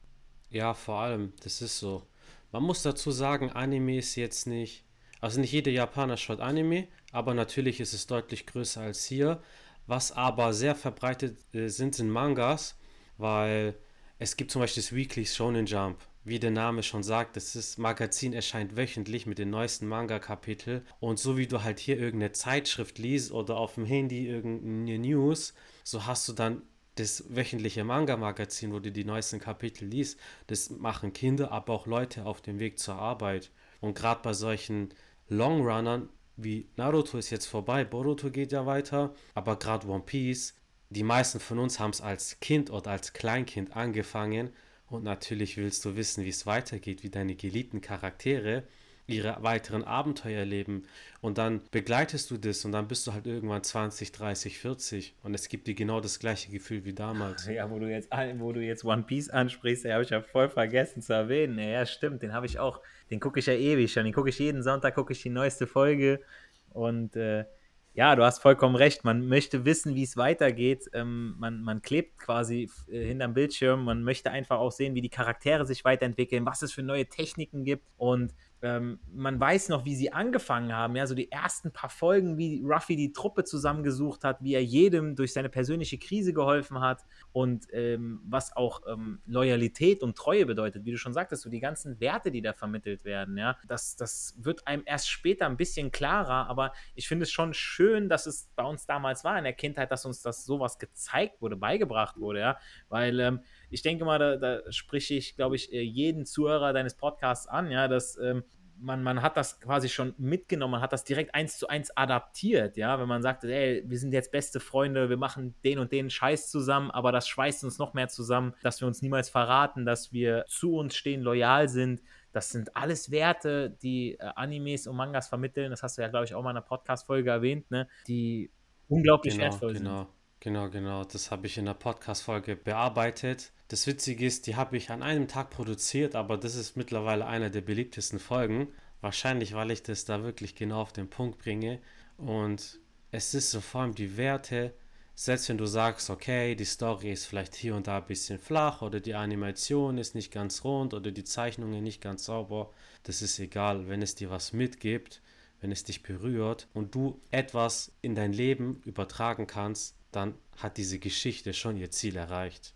[0.50, 2.08] Ja, vor allem, das ist so.
[2.52, 4.86] Man muss dazu sagen, Anime ist jetzt nicht,
[5.22, 9.42] also nicht jeder Japaner schaut Anime, aber natürlich ist es deutlich größer als hier.
[9.88, 12.78] Was aber sehr verbreitet äh, sind, sind Mangas,
[13.18, 13.76] weil
[14.20, 18.34] es gibt zum Beispiel das Weekly Shonen Jump wie der Name schon sagt, das Magazin
[18.34, 20.84] erscheint wöchentlich mit den neuesten Manga-Kapitel.
[21.00, 25.54] Und so wie du halt hier irgendeine Zeitschrift liest oder auf dem Handy irgendeine News,
[25.84, 26.62] so hast du dann
[26.96, 30.20] das wöchentliche Manga-Magazin, wo du die neuesten Kapitel liest.
[30.48, 33.50] Das machen Kinder, aber auch Leute auf dem Weg zur Arbeit.
[33.80, 34.94] Und gerade bei solchen
[35.28, 40.56] Longrunnern wie Naruto ist jetzt vorbei, Boruto geht ja weiter, aber gerade One Piece,
[40.90, 44.52] die meisten von uns haben es als Kind oder als Kleinkind angefangen
[44.92, 48.64] und natürlich willst du wissen, wie es weitergeht, wie deine geliebten Charaktere
[49.08, 50.84] ihre weiteren Abenteuer erleben.
[51.22, 55.34] Und dann begleitest du das und dann bist du halt irgendwann 20, 30, 40 und
[55.34, 57.48] es gibt dir genau das gleiche Gefühl wie damals.
[57.48, 60.50] Ja, wo du jetzt, wo du jetzt One Piece ansprichst, den habe ich ja voll
[60.50, 61.58] vergessen zu erwähnen.
[61.60, 64.06] Ja, stimmt, den habe ich auch, den gucke ich ja ewig schon.
[64.06, 66.22] Den gucke ich jeden Sonntag, gucke ich die neueste Folge
[66.70, 67.46] und äh,
[67.94, 69.04] ja, du hast vollkommen recht.
[69.04, 70.90] Man möchte wissen, wie es weitergeht.
[70.94, 73.84] Ähm, man, man klebt quasi äh, hinterm Bildschirm.
[73.84, 77.66] Man möchte einfach auch sehen, wie die Charaktere sich weiterentwickeln, was es für neue Techniken
[77.66, 77.86] gibt.
[77.98, 82.38] Und ähm, man weiß noch, wie sie angefangen haben, ja, so die ersten paar Folgen,
[82.38, 87.04] wie Ruffy die Truppe zusammengesucht hat, wie er jedem durch seine persönliche Krise geholfen hat
[87.32, 91.60] und ähm, was auch ähm, Loyalität und Treue bedeutet, wie du schon sagtest, so die
[91.60, 95.92] ganzen Werte, die da vermittelt werden, ja, das, das wird einem erst später ein bisschen
[95.92, 99.54] klarer, aber ich finde es schon schön, dass es bei uns damals war in der
[99.54, 102.58] Kindheit, dass uns das sowas gezeigt wurde, beigebracht wurde, ja,
[102.90, 103.40] weil ähm,
[103.72, 107.72] ich denke mal, da, da spreche ich, glaube ich, äh, jeden Zuhörer deines Podcasts an,
[107.72, 108.44] ja, dass ähm,
[108.82, 112.78] man, man hat das quasi schon mitgenommen, man hat das direkt eins zu eins adaptiert,
[112.78, 116.10] ja, wenn man sagt, ey, wir sind jetzt beste Freunde, wir machen den und den
[116.10, 120.12] Scheiß zusammen, aber das schweißt uns noch mehr zusammen, dass wir uns niemals verraten, dass
[120.12, 122.02] wir zu uns stehen, loyal sind.
[122.34, 125.70] Das sind alles Werte, die äh, Animes und Mangas vermitteln.
[125.70, 127.88] Das hast du ja, glaube ich, auch mal in einer Podcast-Folge erwähnt, ne?
[128.08, 128.52] die
[128.88, 130.04] unglaublich genau, wertvoll genau.
[130.04, 130.21] sind.
[130.42, 131.04] Genau, genau.
[131.04, 133.52] Das habe ich in der Podcast-Folge bearbeitet.
[133.68, 137.52] Das Witzige ist, die habe ich an einem Tag produziert, aber das ist mittlerweile einer
[137.52, 138.68] der beliebtesten Folgen.
[139.02, 141.80] Wahrscheinlich, weil ich das da wirklich genau auf den Punkt bringe.
[142.18, 142.80] Und
[143.12, 144.74] es ist so vor allem die Werte,
[145.14, 148.82] selbst wenn du sagst, okay, die Story ist vielleicht hier und da ein bisschen flach
[148.82, 152.72] oder die Animation ist nicht ganz rund oder die Zeichnungen nicht ganz sauber,
[153.04, 155.22] das ist egal, wenn es dir was mitgibt,
[155.60, 161.00] wenn es dich berührt und du etwas in dein Leben übertragen kannst, dann hat diese
[161.00, 162.74] Geschichte schon ihr Ziel erreicht.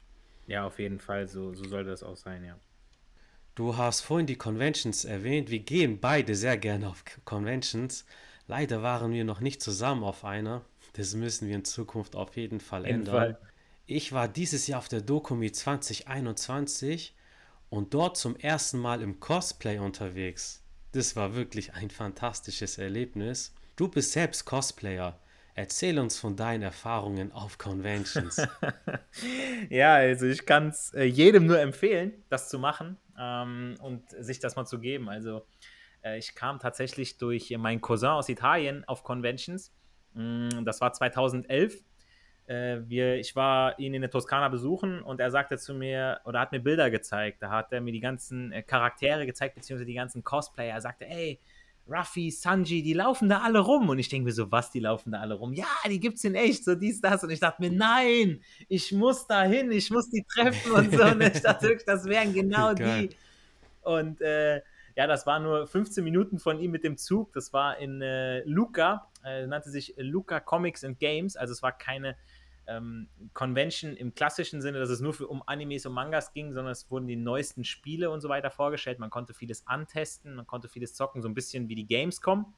[0.48, 2.58] Ja, auf jeden Fall, so, so sollte das auch sein, ja.
[3.56, 5.50] Du hast vorhin die Conventions erwähnt.
[5.50, 8.06] Wir gehen beide sehr gerne auf Conventions.
[8.48, 10.66] Leider waren wir noch nicht zusammen auf einer.
[10.94, 13.16] Das müssen wir in Zukunft auf jeden Fall ändern.
[13.16, 13.40] Fall.
[13.86, 17.16] Ich war dieses Jahr auf der Dokumi 2021
[17.70, 20.62] und dort zum ersten Mal im Cosplay unterwegs.
[20.92, 23.54] Das war wirklich ein fantastisches Erlebnis.
[23.76, 25.20] Du bist selbst Cosplayer.
[25.58, 28.46] Erzähl uns von deinen Erfahrungen auf Conventions.
[29.70, 34.40] ja, also ich kann es äh, jedem nur empfehlen, das zu machen ähm, und sich
[34.40, 35.08] das mal zu geben.
[35.08, 35.46] Also
[36.04, 39.74] äh, ich kam tatsächlich durch meinen Cousin aus Italien auf Conventions.
[40.14, 41.86] Mm, das war 2011.
[42.48, 46.42] Äh, wir, ich war ihn in der Toskana besuchen und er sagte zu mir, oder
[46.42, 47.42] hat mir Bilder gezeigt.
[47.42, 50.74] Da hat er mir die ganzen äh, Charaktere gezeigt, beziehungsweise die ganzen Cosplayer.
[50.74, 51.40] Er sagte, ey,
[51.88, 53.90] Ruffy, Sanji, die laufen da alle rum.
[53.90, 55.54] Und ich denke mir so, was, die laufen da alle rum?
[55.54, 57.24] Ja, die gibt's in echt, so dies, das.
[57.24, 61.04] Und ich dachte mir, nein, ich muss da hin, ich muss die treffen und so.
[61.04, 63.10] Und ich dachte wirklich, das wären genau die.
[63.82, 64.62] Und äh,
[64.96, 67.34] ja, das war nur 15 Minuten von ihm mit dem Zug.
[67.34, 71.36] Das war in äh, Luca, äh, nannte sich Luca Comics and Games.
[71.36, 72.16] Also es war keine
[72.68, 76.72] ähm, Convention im klassischen Sinne, dass es nur für, um Animes und Mangas ging, sondern
[76.72, 79.00] es wurden die neuesten Spiele und so weiter vorgestellt.
[79.00, 82.54] Man konnte vieles antesten, man konnte vieles zocken, so ein bisschen wie die Gamescom.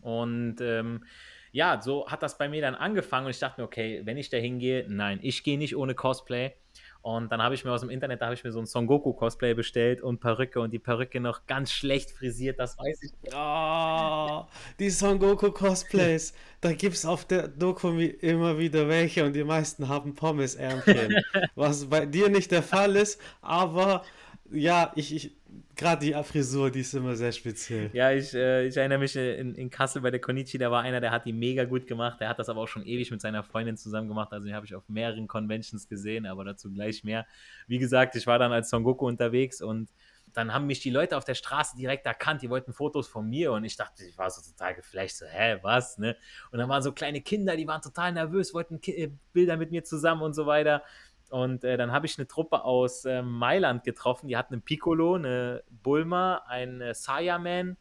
[0.00, 1.04] Und ähm,
[1.52, 4.28] ja, so hat das bei mir dann angefangen und ich dachte mir, okay, wenn ich
[4.28, 6.52] da hingehe, nein, ich gehe nicht ohne Cosplay.
[7.04, 8.86] Und dann habe ich mir aus dem Internet, da habe ich mir so ein Son
[8.86, 13.12] Goku Cosplay bestellt und Perücke und die Perücke noch ganz schlecht frisiert, das weiß ich.
[13.36, 14.46] Oh,
[14.78, 19.44] die Son Goku Cosplays, da gibt es auf der Doku immer wieder welche und die
[19.44, 21.14] meisten haben Pommes-Ärmchen.
[21.54, 24.02] was bei dir nicht der Fall ist, aber
[24.50, 25.36] ja, ich, ich
[25.76, 27.90] gerade die Frisur, die ist immer sehr speziell.
[27.92, 30.82] Ja, ich, äh, ich erinnere mich äh, in, in Kassel bei der Konichi, da war
[30.82, 32.20] einer, der hat die mega gut gemacht.
[32.20, 34.32] Der hat das aber auch schon ewig mit seiner Freundin zusammen gemacht.
[34.32, 37.26] Also den habe ich auf mehreren Conventions gesehen, aber dazu gleich mehr.
[37.66, 39.90] Wie gesagt, ich war dann als Son Goku unterwegs und
[40.34, 43.52] dann haben mich die Leute auf der Straße direkt erkannt, die wollten Fotos von mir
[43.52, 46.16] und ich dachte, ich war so total geflasht, so, hä, was, ne?
[46.50, 49.70] Und dann waren so kleine Kinder, die waren total nervös, wollten Ki äh, Bilder mit
[49.70, 50.82] mir zusammen und so weiter.
[51.30, 54.28] Und äh, dann habe ich eine Truppe aus äh, Mailand getroffen.
[54.28, 57.76] Die hatten einen Piccolo, eine Bulma, einen äh, Sayaman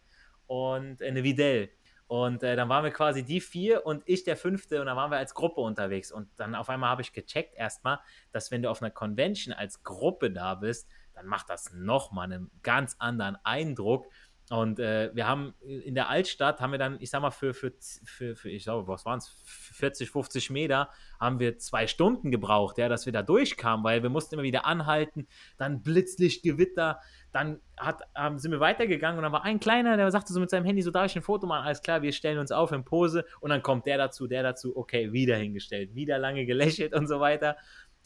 [0.47, 1.69] und eine Videl.
[2.07, 5.09] Und äh, dann waren wir quasi die vier und ich der fünfte und dann waren
[5.09, 6.11] wir als Gruppe unterwegs.
[6.11, 7.99] Und dann auf einmal habe ich gecheckt erstmal,
[8.31, 12.51] dass wenn du auf einer Convention als Gruppe da bist, dann macht das nochmal einen
[12.61, 14.07] ganz anderen Eindruck.
[14.49, 17.71] Und äh, wir haben in der Altstadt, haben wir dann, ich sag mal, für, für,
[18.03, 19.29] für, für ich glaube, was waren es,
[19.73, 24.09] 40, 50 Meter, haben wir zwei Stunden gebraucht, ja, dass wir da durchkamen, weil wir
[24.09, 25.27] mussten immer wieder anhalten,
[25.57, 26.99] dann Blitzlicht, Gewitter,
[27.31, 30.49] dann hat, ähm, sind wir weitergegangen und dann war ein Kleiner, der sagte so mit
[30.49, 32.83] seinem Handy, so darf ich ein Foto machen, alles klar, wir stellen uns auf in
[32.83, 37.07] Pose und dann kommt der dazu, der dazu, okay, wieder hingestellt, wieder lange gelächelt und
[37.07, 37.55] so weiter.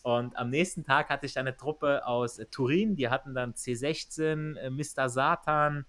[0.04, 3.54] Und am nächsten Tag hatte ich dann eine Truppe aus äh, Turin, die hatten dann
[3.54, 5.10] C16, äh, Mr.
[5.10, 5.86] Satan,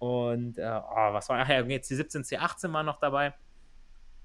[0.00, 3.34] und äh, oh, was war, ach ja, jetzt die 17, C18 waren noch dabei.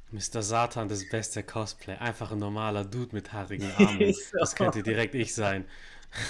[0.10, 0.42] Mr.
[0.42, 1.96] Satan, das beste Cosplay.
[1.98, 4.14] Einfach ein normaler Dude mit haarigen Armen.
[4.14, 4.38] so.
[4.40, 5.66] Das könnte direkt ich sein.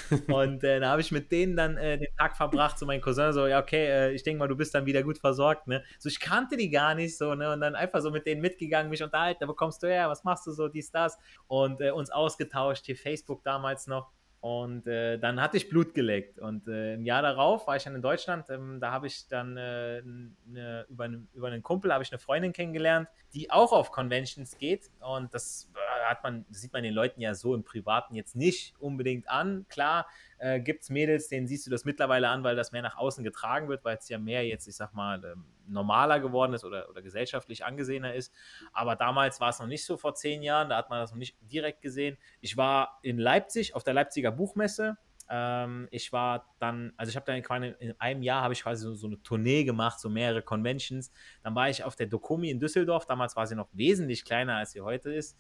[0.30, 3.34] und äh, da habe ich mit denen dann äh, den Tag verbracht, so mein Cousin,
[3.34, 5.84] so, ja, okay, äh, ich denke mal, du bist dann wieder gut versorgt, ne?
[6.00, 7.54] So, ich kannte die gar nicht, so, ne?
[7.54, 10.48] Und dann einfach so mit denen mitgegangen, mich unterhalten, wo kommst du her, was machst
[10.48, 11.20] du so, dies, das?
[11.46, 14.12] Und äh, uns ausgetauscht, hier Facebook damals noch.
[14.46, 16.38] Und äh, dann hatte ich Blut geleckt.
[16.38, 18.48] Und äh, im Jahr darauf war ich dann in Deutschland.
[18.52, 22.20] Ähm, da habe ich dann äh, ne, über, ne, über einen Kumpel habe ich eine
[22.20, 24.92] Freundin kennengelernt, die auch auf Conventions geht.
[25.00, 28.76] Und das äh, hat man, sieht man den Leuten ja so im Privaten jetzt nicht
[28.80, 29.66] unbedingt an.
[29.68, 30.06] Klar,
[30.38, 33.24] äh, gibt es Mädels, denen siehst du das mittlerweile an, weil das mehr nach außen
[33.24, 36.90] getragen wird, weil es ja mehr jetzt, ich sag mal, ähm, normaler geworden ist oder,
[36.90, 38.34] oder gesellschaftlich angesehener ist.
[38.74, 41.18] Aber damals war es noch nicht so vor zehn Jahren, da hat man das noch
[41.18, 42.18] nicht direkt gesehen.
[42.42, 44.98] Ich war in Leipzig auf der Leipziger Buchmesse.
[45.28, 48.84] Ähm, ich war dann, also ich habe dann quasi in einem Jahr habe ich quasi
[48.84, 51.12] so, so, eine Tournee gemacht, so mehrere Conventions.
[51.44, 53.06] Dann war ich auf der Dokumi in Düsseldorf.
[53.06, 55.38] Damals war sie noch wesentlich kleiner, als sie heute ist.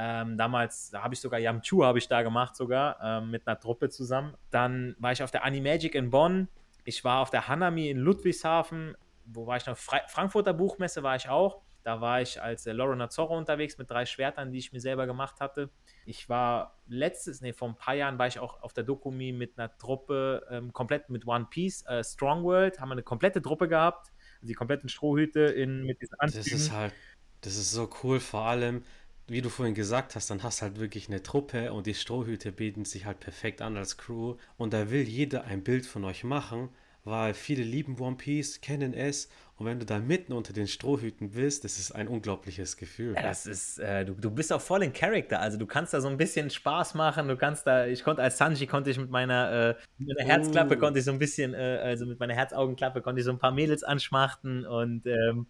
[0.00, 3.58] Ähm, damals, da habe ich sogar Yamchu habe ich da gemacht sogar ähm, mit einer
[3.58, 4.34] Truppe zusammen.
[4.50, 6.48] Dann war ich auf der Animagic in Bonn.
[6.84, 8.96] Ich war auf der Hanami in Ludwigshafen.
[9.30, 9.76] Wo war ich noch?
[9.76, 11.62] Fra Frankfurter Buchmesse war ich auch.
[11.84, 15.06] Da war ich als äh, Lorena Zorro unterwegs mit drei Schwertern, die ich mir selber
[15.06, 15.70] gemacht hatte.
[16.04, 19.58] Ich war letztes, nee, vor ein paar Jahren war ich auch auf der Dokumi mit
[19.58, 23.68] einer Truppe, ähm, komplett mit One Piece, äh, Strong World, haben wir eine komplette Truppe
[23.68, 24.12] gehabt.
[24.36, 26.44] Also die kompletten Strohhüte in, mit diesen Anzügen.
[26.44, 26.92] Das ist halt,
[27.40, 28.82] das ist so cool, vor allem,
[29.26, 32.52] wie du vorhin gesagt hast, dann hast du halt wirklich eine Truppe und die Strohhüte
[32.52, 34.36] bieten sich halt perfekt an als Crew.
[34.56, 36.70] Und da will jeder ein Bild von euch machen,
[37.08, 41.32] weil viele lieben One Piece, kennen es und wenn du da mitten unter den Strohhüten
[41.32, 43.14] bist, das ist ein unglaubliches Gefühl.
[43.16, 45.40] Ja, das ist, äh, du, du bist auch voll in Charakter.
[45.40, 47.26] Also du kannst da so ein bisschen Spaß machen.
[47.26, 50.76] Du kannst da, ich konnte als Sanji konnte ich mit meiner, äh, mit meiner Herzklappe
[50.76, 50.78] uh.
[50.78, 53.50] konnte ich so ein bisschen, äh, also mit meiner Herzaugenklappe konnte ich so ein paar
[53.50, 55.48] Mädels anschmachten und ähm,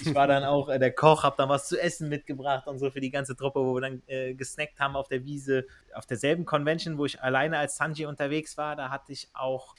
[0.00, 2.92] ich war dann auch äh, der Koch, hab dann was zu essen mitgebracht und so
[2.92, 5.66] für die ganze Truppe, wo wir dann äh, gesnackt haben auf der Wiese.
[5.92, 9.74] Auf derselben Convention, wo ich alleine als Sanji unterwegs war, da hatte ich auch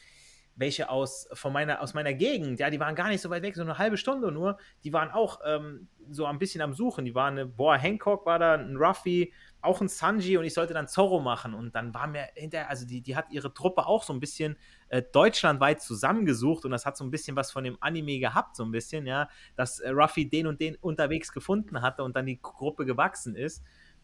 [0.55, 3.55] welche aus, von meiner, aus meiner Gegend, ja, die waren gar nicht so weit weg,
[3.55, 7.05] so eine halbe Stunde nur, die waren auch ähm, so ein bisschen am Suchen.
[7.05, 10.73] Die waren eine, boah, Hancock war da, ein Ruffy, auch ein Sanji und ich sollte
[10.73, 11.53] dann Zorro machen.
[11.53, 14.57] Und dann war mir hinterher, also die, die hat ihre Truppe auch so ein bisschen
[14.89, 18.63] äh, deutschlandweit zusammengesucht und das hat so ein bisschen was von dem Anime gehabt, so
[18.63, 22.41] ein bisschen, ja, dass äh, Ruffy den und den unterwegs gefunden hatte und dann die
[22.41, 23.63] Gruppe gewachsen ist.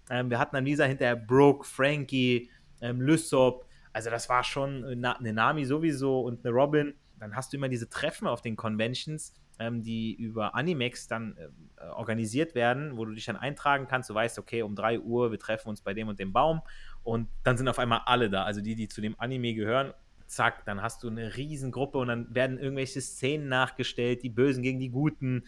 [0.09, 2.49] Ähm, wir hatten dann Lisa hinterher Brooke, Frankie,
[2.81, 3.66] ähm, Lysop,
[3.97, 6.93] also das war schon eine Nami sowieso und eine Robin.
[7.19, 11.83] Dann hast du immer diese Treffen auf den Conventions, ähm, die über Animex dann äh,
[11.87, 14.11] organisiert werden, wo du dich dann eintragen kannst.
[14.11, 16.61] Du weißt, okay, um 3 Uhr, wir treffen uns bei dem und dem Baum.
[17.03, 19.93] Und dann sind auf einmal alle da, also die, die zu dem Anime gehören.
[20.27, 24.79] Zack, dann hast du eine Riesengruppe und dann werden irgendwelche Szenen nachgestellt, die Bösen gegen
[24.79, 25.43] die Guten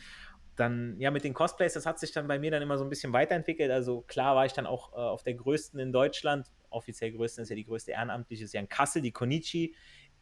[0.56, 2.90] dann, ja, mit den Cosplays, das hat sich dann bei mir dann immer so ein
[2.90, 3.72] bisschen weiterentwickelt.
[3.72, 7.50] Also klar war ich dann auch äh, auf der größten in Deutschland, offiziell größten ist
[7.50, 9.76] ja die größte ehrenamtliche, ist ja in Kassel, die Konichi.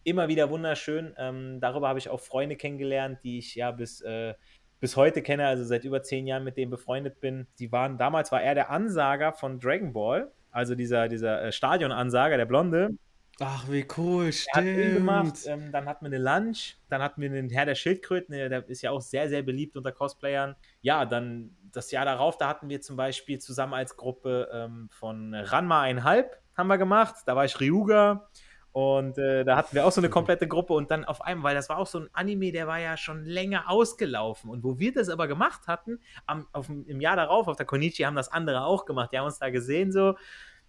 [0.04, 1.14] Immer wieder wunderschön.
[1.18, 4.34] Ähm, darüber habe ich auch Freunde kennengelernt, die ich ja bis, äh,
[4.80, 7.48] bis heute kenne, also seit über zehn Jahren mit denen befreundet bin.
[7.60, 12.38] Die waren, damals war er der Ansager von Dragon Ball, also dieser, dieser äh, Stadionansager,
[12.38, 12.92] der Blonde.
[13.40, 14.96] Ach, wie cool, stimmt.
[14.96, 15.36] Gemacht.
[15.46, 18.82] Ähm, dann hatten wir eine Lunch, dann hatten wir den Herr der Schildkröten, der ist
[18.82, 20.56] ja auch sehr, sehr beliebt unter Cosplayern.
[20.82, 25.34] Ja, dann das Jahr darauf, da hatten wir zum Beispiel zusammen als Gruppe ähm, von
[25.36, 27.16] Ranma einhalb haben wir gemacht.
[27.26, 28.28] Da war ich Ryuga.
[28.74, 31.56] Und äh, da hatten wir auch so eine komplette Gruppe und dann auf einmal, weil
[31.56, 34.52] das war auch so ein Anime, der war ja schon länger ausgelaufen.
[34.52, 38.04] Und wo wir das aber gemacht hatten, am, auf, im Jahr darauf, auf der Konichi,
[38.04, 39.12] haben das andere auch gemacht.
[39.12, 40.16] Die haben uns da gesehen so.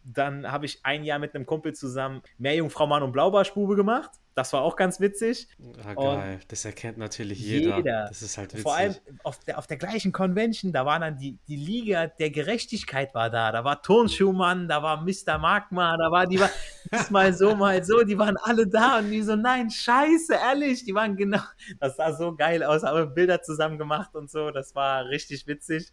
[0.05, 4.11] Dann habe ich ein Jahr mit einem Kumpel zusammen Meerjungfrau Mann und Blaubarschbube gemacht.
[4.39, 5.49] Das war auch ganz witzig.
[5.85, 6.35] Ah, geil.
[6.35, 7.79] Und das erkennt natürlich jeder.
[7.79, 8.07] jeder.
[8.07, 8.63] Das ist halt witzig.
[8.63, 12.31] Vor allem auf der, auf der gleichen Convention, da war dann die, die Liga der
[12.31, 13.51] Gerechtigkeit war da.
[13.51, 15.39] Da war Turnschuhmann, da war Mr.
[15.39, 16.51] Magma, da war die war
[17.11, 18.05] mal so, mal so.
[18.05, 20.85] Die waren alle da und die so, nein, scheiße, ehrlich.
[20.85, 21.43] Die waren genau,
[21.81, 24.53] das sah so geil aus, aber Bilder zusammen gemacht und so.
[24.53, 25.93] Das war richtig witzig.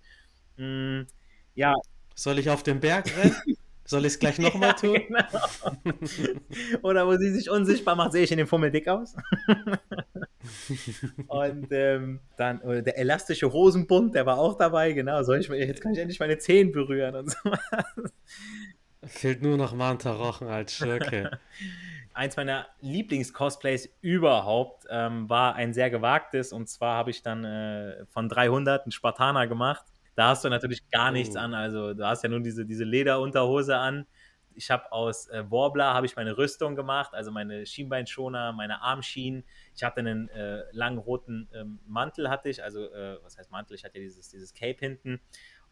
[0.57, 1.01] Mm,
[1.55, 1.73] ja.
[2.13, 3.35] Soll ich auf den Berg rennen?
[3.87, 4.99] Soll ich es gleich nochmal ja, tun?
[5.07, 6.39] Genau.
[6.81, 9.15] Oder wo sie sich unsichtbar macht, sehe ich in dem Fummel dick aus.
[11.27, 15.21] und ähm, dann der elastische Hosenbund, der war auch dabei, genau.
[15.23, 17.37] Soll ich, jetzt kann ich endlich meine Zehen berühren und so.
[19.03, 21.39] Fehlt nur noch Manta Rochen als Schurke.
[22.15, 28.05] Eins meiner Lieblings-Cosplays überhaupt ähm, war ein sehr gewagtes und zwar habe ich dann äh,
[28.07, 31.39] von 300 einen Spartaner gemacht da hast du natürlich gar nichts oh.
[31.39, 31.53] an.
[31.53, 34.05] Also du hast ja nur diese, diese Lederunterhose an.
[34.57, 39.43] Ich habe aus äh, Warbler habe ich meine Rüstung gemacht, also meine Schienbeinschoner, meine Armschienen.
[39.75, 43.75] Ich hatte einen äh, langen roten ähm, Mantel hatte ich, also äh, was heißt Mantel?
[43.75, 45.19] Ich hatte ja dieses, dieses Cape hinten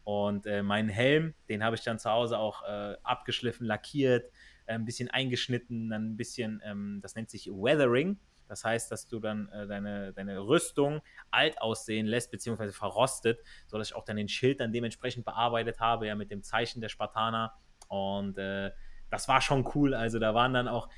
[0.04, 4.30] und äh, meinen Helm, den habe ich dann zu Hause auch äh, abgeschliffen, lackiert,
[4.66, 8.18] äh, ein bisschen eingeschnitten, dann ein bisschen, ähm, das nennt sich Weathering.
[8.48, 13.88] Das heißt, dass du dann äh, deine, deine Rüstung alt aussehen lässt, beziehungsweise verrostet, sodass
[13.88, 17.54] ich auch dann den Schild dann dementsprechend bearbeitet habe, ja, mit dem Zeichen der Spartaner.
[17.88, 18.70] Und äh,
[19.10, 19.94] das war schon cool.
[19.94, 20.88] Also da waren dann auch,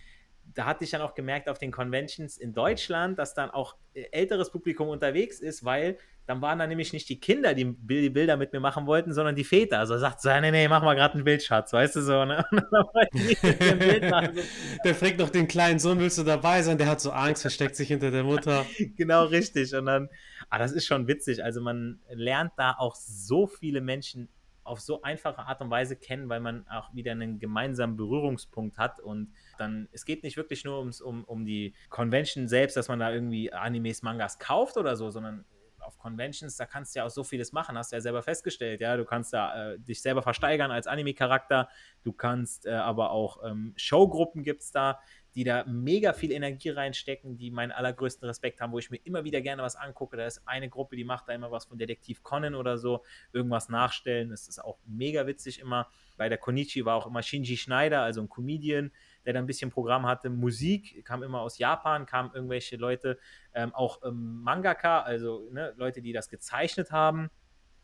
[0.54, 4.04] da hatte ich dann auch gemerkt auf den Conventions in Deutschland, dass dann auch äh,
[4.12, 8.36] älteres Publikum unterwegs ist, weil dann waren da nämlich nicht die Kinder, die die Bilder
[8.36, 9.78] mit mir machen wollten, sondern die Väter.
[9.78, 12.44] Also sagt so, nee, nee, mach mal gerade ein Bild, Schatz, weißt du so, ne?
[14.84, 16.78] der fragt noch den kleinen Sohn, willst du dabei sein?
[16.78, 18.66] Der hat so Angst, versteckt sich hinter der Mutter.
[18.96, 19.72] genau, richtig.
[19.74, 20.08] Und dann,
[20.50, 21.44] ah, das ist schon witzig.
[21.44, 24.28] Also man lernt da auch so viele Menschen
[24.64, 28.98] auf so einfache Art und Weise kennen, weil man auch wieder einen gemeinsamen Berührungspunkt hat
[28.98, 32.98] und dann, es geht nicht wirklich nur ums, um, um die Convention selbst, dass man
[32.98, 35.44] da irgendwie Animes, Mangas kauft oder so, sondern
[35.86, 38.80] auf Conventions, da kannst du ja auch so vieles machen, hast du ja selber festgestellt,
[38.80, 41.68] ja, du kannst da äh, dich selber versteigern als Anime-Charakter,
[42.02, 44.98] du kannst äh, aber auch ähm, Showgruppen gibt es da,
[45.36, 49.22] die da mega viel Energie reinstecken, die meinen allergrößten Respekt haben, wo ich mir immer
[49.22, 50.16] wieder gerne was angucke.
[50.16, 53.68] Da ist eine Gruppe, die macht da immer was von Detektiv Conan oder so, irgendwas
[53.68, 54.30] nachstellen.
[54.30, 55.90] Das ist auch mega witzig immer.
[56.16, 58.92] Bei der Konichi war auch immer Shinji Schneider, also ein Comedian,
[59.26, 60.30] der da ein bisschen Programm hatte.
[60.30, 63.18] Musik kam immer aus Japan, kamen irgendwelche Leute,
[63.54, 67.30] ähm, auch ähm, Mangaka, also ne, Leute, die das gezeichnet haben.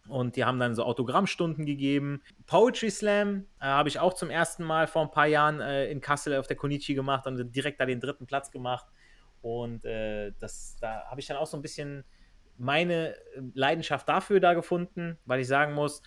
[0.09, 2.23] Und die haben dann so Autogrammstunden gegeben.
[2.47, 6.01] Poetry Slam äh, habe ich auch zum ersten Mal vor ein paar Jahren äh, in
[6.01, 8.87] Kassel auf der Konichi gemacht und direkt da den dritten Platz gemacht.
[9.43, 12.05] Und äh, das, da habe ich dann auch so ein bisschen
[12.59, 16.03] meine äh, Leidenschaft dafür da gefunden, weil ich sagen muss,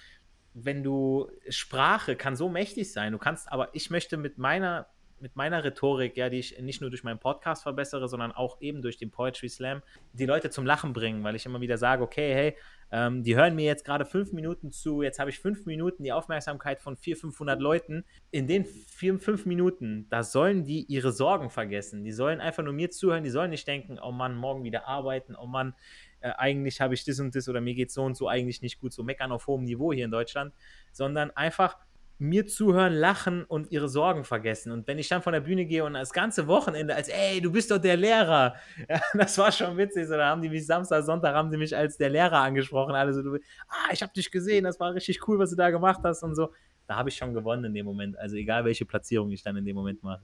[0.53, 4.87] wenn du Sprache kann so mächtig sein, du kannst, aber ich möchte mit meiner
[5.19, 8.82] mit meiner Rhetorik, ja, die ich nicht nur durch meinen Podcast verbessere, sondern auch eben
[8.82, 9.82] durch den Poetry Slam,
[10.13, 12.56] die Leute zum Lachen bringen, weil ich immer wieder sage, okay, hey,
[12.91, 16.12] ähm, die hören mir jetzt gerade fünf Minuten zu, jetzt habe ich fünf Minuten die
[16.12, 18.06] Aufmerksamkeit von 400, 500 Leuten.
[18.32, 22.04] In den vier, fünf Minuten, da sollen die ihre Sorgen vergessen.
[22.04, 25.36] Die sollen einfach nur mir zuhören, die sollen nicht denken, oh Mann, morgen wieder arbeiten,
[25.36, 25.73] oh Mann,
[26.19, 28.80] äh, eigentlich habe ich das und das oder mir geht so und so eigentlich nicht
[28.80, 30.54] gut, so meckern auf hohem Niveau hier in Deutschland,
[30.91, 31.78] sondern einfach
[32.17, 34.71] mir zuhören, lachen und ihre Sorgen vergessen.
[34.71, 37.51] Und wenn ich dann von der Bühne gehe und das ganze Wochenende als, ey, du
[37.51, 38.56] bist doch der Lehrer,
[38.89, 40.08] ja, das war schon witzig.
[40.08, 42.95] So, da haben die mich Samstag, Sonntag haben sie mich als der Lehrer angesprochen.
[42.95, 43.36] Alle so, du,
[43.67, 46.36] ah, ich habe dich gesehen, das war richtig cool, was du da gemacht hast und
[46.36, 46.54] so.
[46.88, 48.17] Da habe ich schon gewonnen in dem Moment.
[48.17, 50.23] Also egal, welche Platzierung ich dann in dem Moment mache.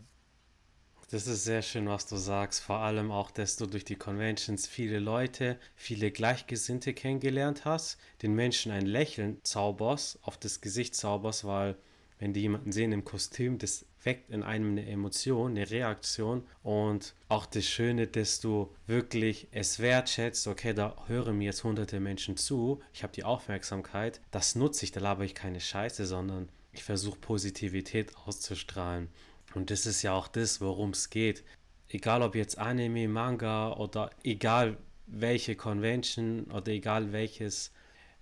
[1.12, 2.62] Das ist sehr schön, was du sagst.
[2.62, 8.34] Vor allem auch, dass du durch die Conventions viele Leute, viele Gleichgesinnte kennengelernt hast, den
[8.34, 11.76] Menschen ein Lächeln zauberst, auf das Gesicht zauberst, weil
[12.20, 17.14] wenn die jemanden sehen im Kostüm, das weckt in einem eine Emotion, eine Reaktion und
[17.28, 22.38] auch das Schöne, dass du wirklich es wertschätzt, okay, da hören mir jetzt hunderte Menschen
[22.38, 26.84] zu, ich habe die Aufmerksamkeit, das nutze ich, da laber ich keine Scheiße, sondern ich
[26.84, 29.10] versuche Positivität auszustrahlen.
[29.54, 31.44] Und das ist ja auch das, worum es geht.
[31.90, 37.72] Egal ob jetzt Anime, Manga oder egal welche Convention oder egal welches,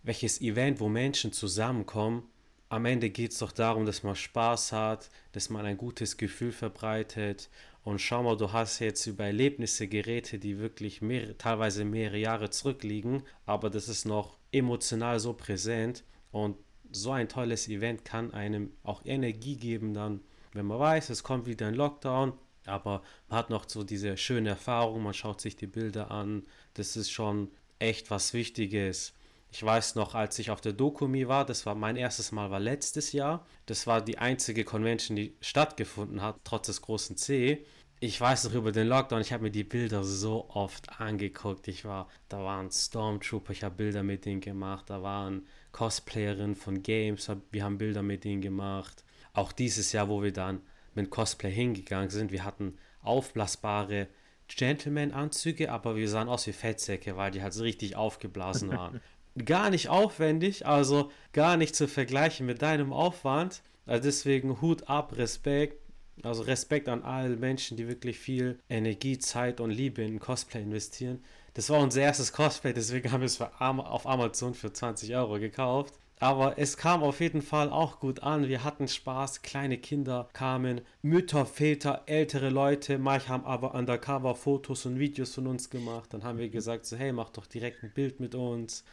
[0.04, 2.24] welches Event, wo Menschen zusammenkommen,
[2.70, 6.52] am Ende geht es doch darum, dass man Spaß hat, dass man ein gutes Gefühl
[6.52, 7.50] verbreitet.
[7.84, 12.52] Und schau mal, du hast jetzt über Erlebnisse Geräte, die wirklich mehr, teilweise mehrere Jahre
[12.52, 16.04] zurückliegen, aber das ist noch emotional so präsent.
[16.32, 16.58] Und
[16.92, 20.22] so ein tolles Event kann einem auch Energie geben, dann,
[20.54, 22.34] wenn man weiß, es kommt wieder ein Lockdown,
[22.66, 26.44] aber man hat noch so diese schöne Erfahrung, man schaut sich die Bilder an.
[26.74, 29.14] Das ist schon echt was Wichtiges.
[29.52, 32.60] Ich weiß noch, als ich auf der Dokumi war, das war mein erstes Mal, war
[32.60, 33.46] letztes Jahr.
[33.66, 37.66] Das war die einzige Convention, die stattgefunden hat, trotz des großen C.
[38.00, 41.68] Ich weiß noch über den Lockdown, ich habe mir die Bilder so oft angeguckt.
[41.68, 46.82] Ich war, da waren Stormtrooper, ich habe Bilder mit denen gemacht, da waren Cosplayerinnen von
[46.82, 49.04] Games, wir haben Bilder mit denen gemacht.
[49.40, 50.60] Auch dieses Jahr, wo wir dann
[50.96, 54.10] mit Cosplay hingegangen sind, wir hatten aufblasbare
[54.50, 59.00] Gentleman-Anzüge, aber wir sahen aus wie Fettsäcke, weil die halt so richtig aufgeblasen waren.
[59.46, 63.62] gar nicht aufwendig, also gar nicht zu vergleichen mit deinem Aufwand.
[63.86, 65.78] Also deswegen Hut ab, Respekt.
[66.22, 71.24] Also Respekt an alle Menschen, die wirklich viel Energie, Zeit und Liebe in Cosplay investieren.
[71.54, 75.94] Das war unser erstes Cosplay, deswegen haben wir es auf Amazon für 20 Euro gekauft.
[76.22, 78.50] Aber es kam auf jeden Fall auch gut an.
[78.50, 79.42] Wir hatten Spaß.
[79.42, 83.00] Kleine Kinder kamen, Mütter, Väter, ältere Leute.
[83.00, 86.14] Manche haben aber undercover Fotos und Videos von uns gemacht.
[86.14, 88.84] Dann haben wir gesagt, so, hey, mach doch direkt ein Bild mit uns.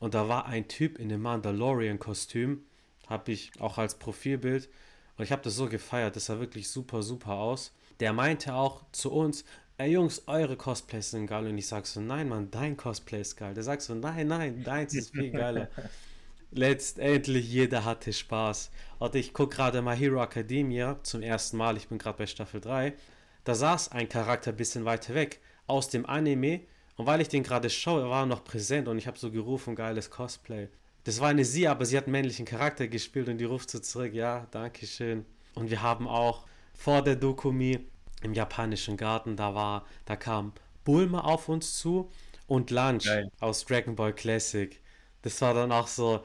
[0.00, 2.64] Und da war ein Typ in dem Mandalorian-Kostüm,
[3.06, 4.68] habe ich auch als Profilbild.
[5.16, 7.72] Und ich habe das so gefeiert, das sah wirklich super, super aus.
[8.00, 9.44] Der meinte auch zu uns,
[9.78, 11.46] ey Jungs, eure Cosplays sind geil.
[11.46, 13.54] Und ich sag so, nein, Mann, dein Cosplay ist geil.
[13.54, 15.68] Der sagt so, nein, nein, deins ist viel geiler.
[16.54, 18.70] Letztendlich jeder hatte Spaß.
[19.00, 21.76] Und ich gucke gerade mal Hero Academia zum ersten Mal.
[21.76, 22.94] Ich bin gerade bei Staffel 3.
[23.42, 26.60] Da saß ein Charakter ein bisschen weiter weg aus dem Anime
[26.96, 29.74] und weil ich den gerade schaue, war er noch präsent und ich habe so gerufen,
[29.74, 30.68] geiles Cosplay.
[31.04, 33.78] Das war eine sie, aber sie hat einen männlichen Charakter gespielt und die ruft so
[33.80, 35.26] zurück, ja, danke schön.
[35.54, 36.44] Und wir haben auch
[36.74, 37.80] vor der Dokumi
[38.22, 40.52] im japanischen Garten, da war, da kam
[40.84, 42.10] Bulma auf uns zu
[42.46, 43.30] und Lunch Geil.
[43.40, 44.80] aus Dragon Ball Classic.
[45.22, 46.24] Das war dann auch so,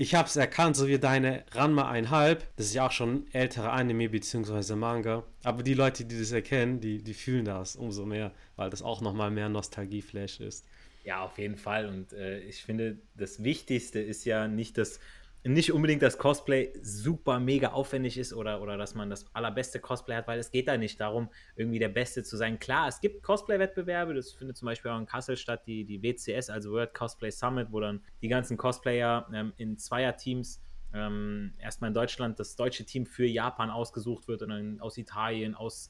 [0.00, 2.38] ich habe es erkannt, so wie deine Ranma 1,5.
[2.56, 4.74] Das ist ja auch schon ein älterer Anime bzw.
[4.74, 5.24] Manga.
[5.42, 9.02] Aber die Leute, die das erkennen, die, die fühlen das umso mehr, weil das auch
[9.02, 10.64] nochmal mehr Nostalgie-Flash ist.
[11.04, 11.84] Ja, auf jeden Fall.
[11.84, 15.00] Und äh, ich finde, das Wichtigste ist ja nicht das
[15.44, 20.16] nicht unbedingt das Cosplay super mega aufwendig ist oder, oder dass man das allerbeste Cosplay
[20.16, 22.58] hat, weil es geht da nicht darum, irgendwie der Beste zu sein.
[22.58, 26.50] Klar, es gibt Cosplay-Wettbewerbe, das findet zum Beispiel auch in Kassel statt, die, die WCS,
[26.50, 30.60] also World Cosplay Summit, wo dann die ganzen Cosplayer ähm, in Zweierteams
[30.92, 35.54] ähm, erstmal in Deutschland das deutsche Team für Japan ausgesucht wird und dann aus Italien,
[35.54, 35.88] aus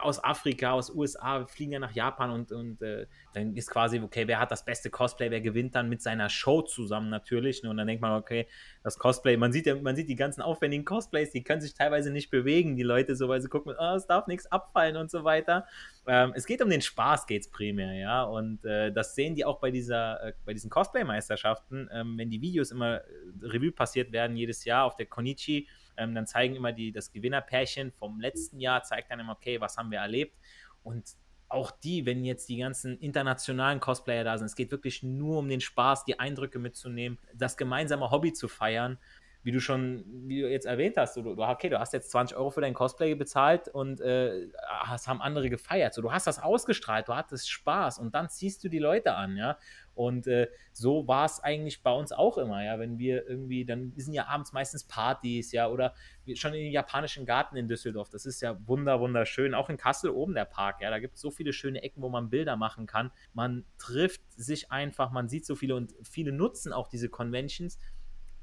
[0.00, 4.28] aus Afrika, aus USA, fliegen ja nach Japan und, und äh, dann ist quasi, okay,
[4.28, 7.62] wer hat das beste Cosplay, wer gewinnt dann mit seiner Show zusammen natürlich.
[7.62, 7.70] Ne?
[7.70, 8.46] Und dann denkt man, okay,
[8.84, 12.12] das Cosplay, man sieht ja, man sieht die ganzen aufwendigen Cosplays, die können sich teilweise
[12.12, 15.24] nicht bewegen, die Leute so, weil sie gucken, oh, es darf nichts abfallen und so
[15.24, 15.66] weiter.
[16.06, 18.22] Ähm, es geht um den Spaß, geht es primär, ja.
[18.22, 22.40] Und äh, das sehen die auch bei dieser, äh, bei diesen Cosplay-Meisterschaften, ähm, wenn die
[22.40, 23.02] Videos immer äh,
[23.42, 25.66] Revue passiert werden jedes Jahr auf der Konichi
[25.96, 29.76] ähm, dann zeigen immer die, das Gewinnerpärchen vom letzten Jahr, zeigt dann immer, okay, was
[29.76, 30.36] haben wir erlebt.
[30.82, 31.04] Und
[31.48, 35.48] auch die, wenn jetzt die ganzen internationalen Cosplayer da sind, es geht wirklich nur um
[35.48, 38.98] den Spaß, die Eindrücke mitzunehmen, das gemeinsame Hobby zu feiern
[39.46, 42.36] wie du schon, wie du jetzt erwähnt hast, du, du, okay, du hast jetzt 20
[42.36, 45.94] Euro für dein Cosplay bezahlt und äh, hast, haben andere gefeiert.
[45.94, 49.36] So, du hast das ausgestrahlt, du hattest Spaß und dann ziehst du die Leute an,
[49.36, 49.56] ja.
[49.94, 52.80] Und äh, so war es eigentlich bei uns auch immer, ja.
[52.80, 55.94] Wenn wir irgendwie, dann sind ja abends meistens Partys, ja, oder
[56.34, 58.10] schon in den japanischen Garten in Düsseldorf.
[58.10, 59.54] Das ist ja wunder, wunderschön.
[59.54, 60.90] Auch in Kassel oben der Park, ja.
[60.90, 63.12] Da gibt es so viele schöne Ecken, wo man Bilder machen kann.
[63.32, 67.78] Man trifft sich einfach, man sieht so viele und viele nutzen auch diese Conventions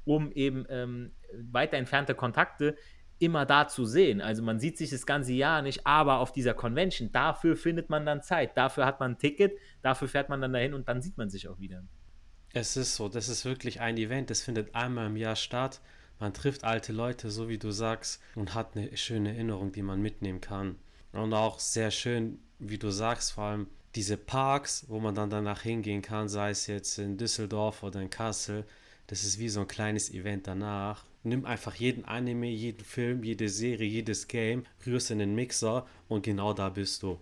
[0.04, 1.12] um eben ähm,
[1.50, 2.76] weiter entfernte Kontakte
[3.18, 4.20] immer da zu sehen.
[4.20, 8.04] Also man sieht sich das ganze Jahr nicht, aber auf dieser Convention, dafür findet man
[8.04, 9.52] dann Zeit, dafür hat man ein Ticket,
[9.82, 11.84] dafür fährt man dann dahin und dann sieht man sich auch wieder.
[12.52, 15.80] Es ist so, das ist wirklich ein Event, das findet einmal im Jahr statt.
[16.20, 20.00] Man trifft alte Leute, so wie du sagst, und hat eine schöne Erinnerung, die man
[20.00, 20.76] mitnehmen kann.
[21.12, 25.62] Und auch sehr schön, wie du sagst, vor allem diese Parks, wo man dann danach
[25.62, 28.64] hingehen kann, sei es jetzt in Düsseldorf oder in Kassel,
[29.06, 31.04] das ist wie so ein kleines Event danach.
[31.22, 36.24] Nimm einfach jeden Anime, jeden Film, jede Serie, jedes Game, rührst in den Mixer und
[36.24, 37.18] genau da bist du.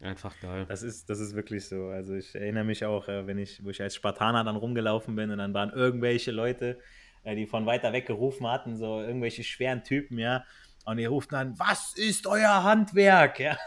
[0.00, 0.64] Einfach geil.
[0.68, 1.88] Das ist, das ist wirklich so.
[1.88, 5.30] Also ich erinnere mich auch, äh, wenn ich, wo ich als Spartaner dann rumgelaufen bin
[5.30, 6.78] und dann waren irgendwelche Leute,
[7.22, 10.44] äh, die von weiter weg gerufen hatten, so irgendwelche schweren Typen, ja.
[10.86, 13.40] Und ihr ruft dann, was ist euer Handwerk?
[13.40, 13.56] Ja.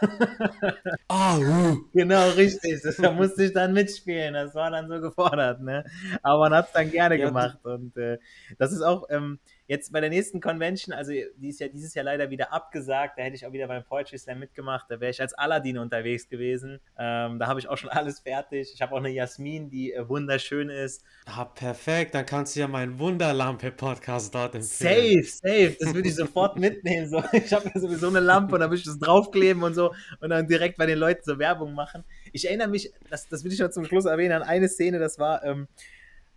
[1.08, 1.76] Ah, uh.
[1.92, 2.82] Genau, richtig.
[2.82, 4.34] Das, da musste ich dann mitspielen.
[4.34, 5.60] Das war dann so gefordert.
[5.60, 5.84] Ne?
[6.22, 7.58] Aber man hat es dann gerne Ja, gemacht.
[7.64, 8.18] Und äh,
[8.58, 12.04] das ist auch ähm, jetzt bei der nächsten Convention, also die ist ja dieses Jahr
[12.04, 13.18] leider wieder abgesagt.
[13.18, 14.86] Da hätte ich auch wieder beim Poetry Slam mitgemacht.
[14.90, 16.80] Da wäre ich als Aladdin unterwegs gewesen.
[16.98, 18.72] Ähm, da habe ich auch schon alles fertig.
[18.74, 21.02] Ich habe auch eine Jasmin, die äh, wunderschön ist.
[21.26, 22.14] Ah, perfekt.
[22.14, 25.22] Dann kannst du ja meinen Wunderlampe-Podcast dort empfehlen.
[25.24, 25.76] Safe, safe.
[25.80, 27.08] Das würde ich sofort mitnehmen.
[27.08, 27.22] So.
[27.32, 30.30] Ich habe ja sowieso eine Lampe und da würde ich das draufkleben und so und
[30.30, 32.04] dann direkt bei den Leuten so Werbung machen.
[32.32, 35.18] Ich erinnere mich, das, das will ich noch zum Schluss erwähnen, an eine Szene, das
[35.18, 35.68] war, ähm,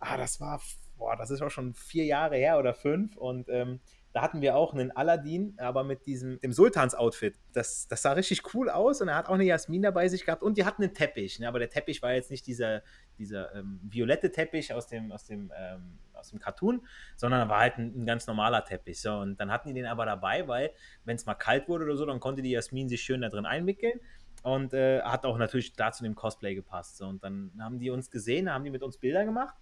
[0.00, 0.60] ah, das war,
[0.98, 3.80] boah, das ist auch schon vier Jahre her oder fünf und ähm,
[4.12, 7.38] da hatten wir auch einen Aladdin, aber mit diesem dem Sultans-Outfit.
[7.52, 10.42] Das, das sah richtig cool aus und er hat auch eine Jasmin dabei sich gehabt
[10.42, 11.38] und die hatten einen Teppich.
[11.38, 11.46] Ne?
[11.46, 12.82] Aber der Teppich war jetzt nicht dieser,
[13.18, 16.86] dieser ähm, violette Teppich aus dem, aus dem, ähm, aus dem Cartoon,
[17.16, 19.00] sondern war halt ein, ein, ganz normaler Teppich.
[19.00, 20.70] So, und dann hatten die den aber dabei, weil,
[21.04, 23.46] wenn es mal kalt wurde oder so, dann konnte die Jasmin sich schön da drin
[23.46, 24.00] einwickeln.
[24.42, 26.96] Und äh, hat auch natürlich da zu dem Cosplay gepasst.
[26.96, 27.06] So.
[27.06, 29.54] Und dann haben die uns gesehen, haben die mit uns Bilder gemacht.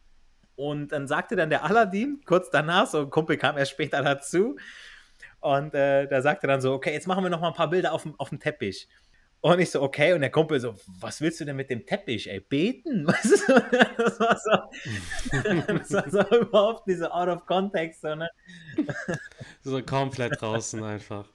[0.57, 4.57] Und dann sagte dann der Aladdin kurz danach, so ein Kumpel kam erst später dazu.
[5.41, 7.93] Und äh, da sagte dann so, okay, jetzt machen wir noch mal ein paar Bilder
[7.93, 8.89] auf dem, auf dem Teppich.
[9.43, 10.13] Und ich so, okay.
[10.13, 12.41] Und der Kumpel so, was willst du denn mit dem Teppich, ey?
[12.41, 13.07] Beten?
[13.23, 13.49] Das?
[14.19, 18.01] war so, das war so überhaupt diese out of context.
[18.01, 18.29] So, ne?
[19.63, 21.29] so komplett draußen einfach.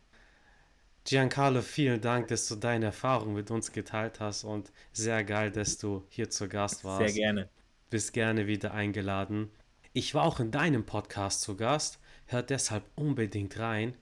[1.06, 5.78] Giancarlo, vielen Dank, dass du deine Erfahrung mit uns geteilt hast und sehr geil, dass
[5.78, 7.14] du hier zu Gast warst.
[7.14, 7.50] Sehr gerne.
[7.92, 9.52] Bist gerne wieder eingeladen.
[9.92, 13.98] Ich war auch in deinem Podcast zu Gast, hört deshalb unbedingt rein.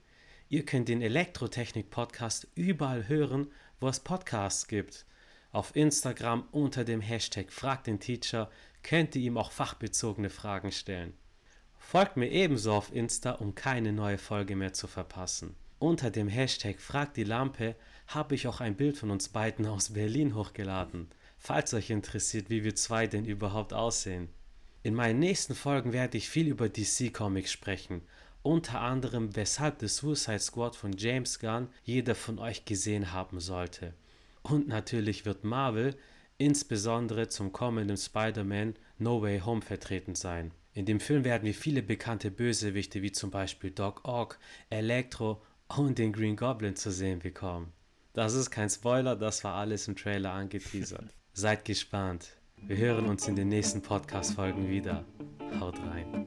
[0.48, 3.48] Ihr könnt den Elektrotechnik-Podcast überall hören,
[3.80, 5.06] wo es Podcasts gibt.
[5.50, 8.48] Auf Instagram unter dem Hashtag Frag den Teacher
[8.84, 11.12] könnt ihr ihm auch fachbezogene Fragen stellen.
[11.76, 15.56] Folgt mir ebenso auf Insta, um keine neue Folge mehr zu verpassen.
[15.80, 17.74] Unter dem Hashtag Frag die Lampe
[18.06, 21.08] habe ich auch ein Bild von uns beiden aus Berlin hochgeladen,
[21.40, 24.28] falls euch interessiert, wie wir zwei denn überhaupt aussehen.
[24.82, 28.02] In meinen nächsten Folgen werde ich viel über DC Comics sprechen,
[28.42, 33.94] unter anderem weshalb der Suicide Squad von James Gunn jeder von euch gesehen haben sollte.
[34.42, 35.96] Und natürlich wird Marvel
[36.38, 40.52] insbesondere zum kommenden Spider-Man No Way Home vertreten sein.
[40.72, 44.38] In dem Film werden wir viele bekannte Bösewichte wie zum Beispiel Doc Ock,
[44.70, 47.72] Electro und den Green Goblin zu sehen bekommen.
[48.14, 51.14] Das ist kein Spoiler, das war alles im Trailer angeteasert.
[51.32, 52.36] Seid gespannt.
[52.56, 55.04] Wir hören uns in den nächsten Podcast-Folgen wieder.
[55.60, 56.26] Haut rein.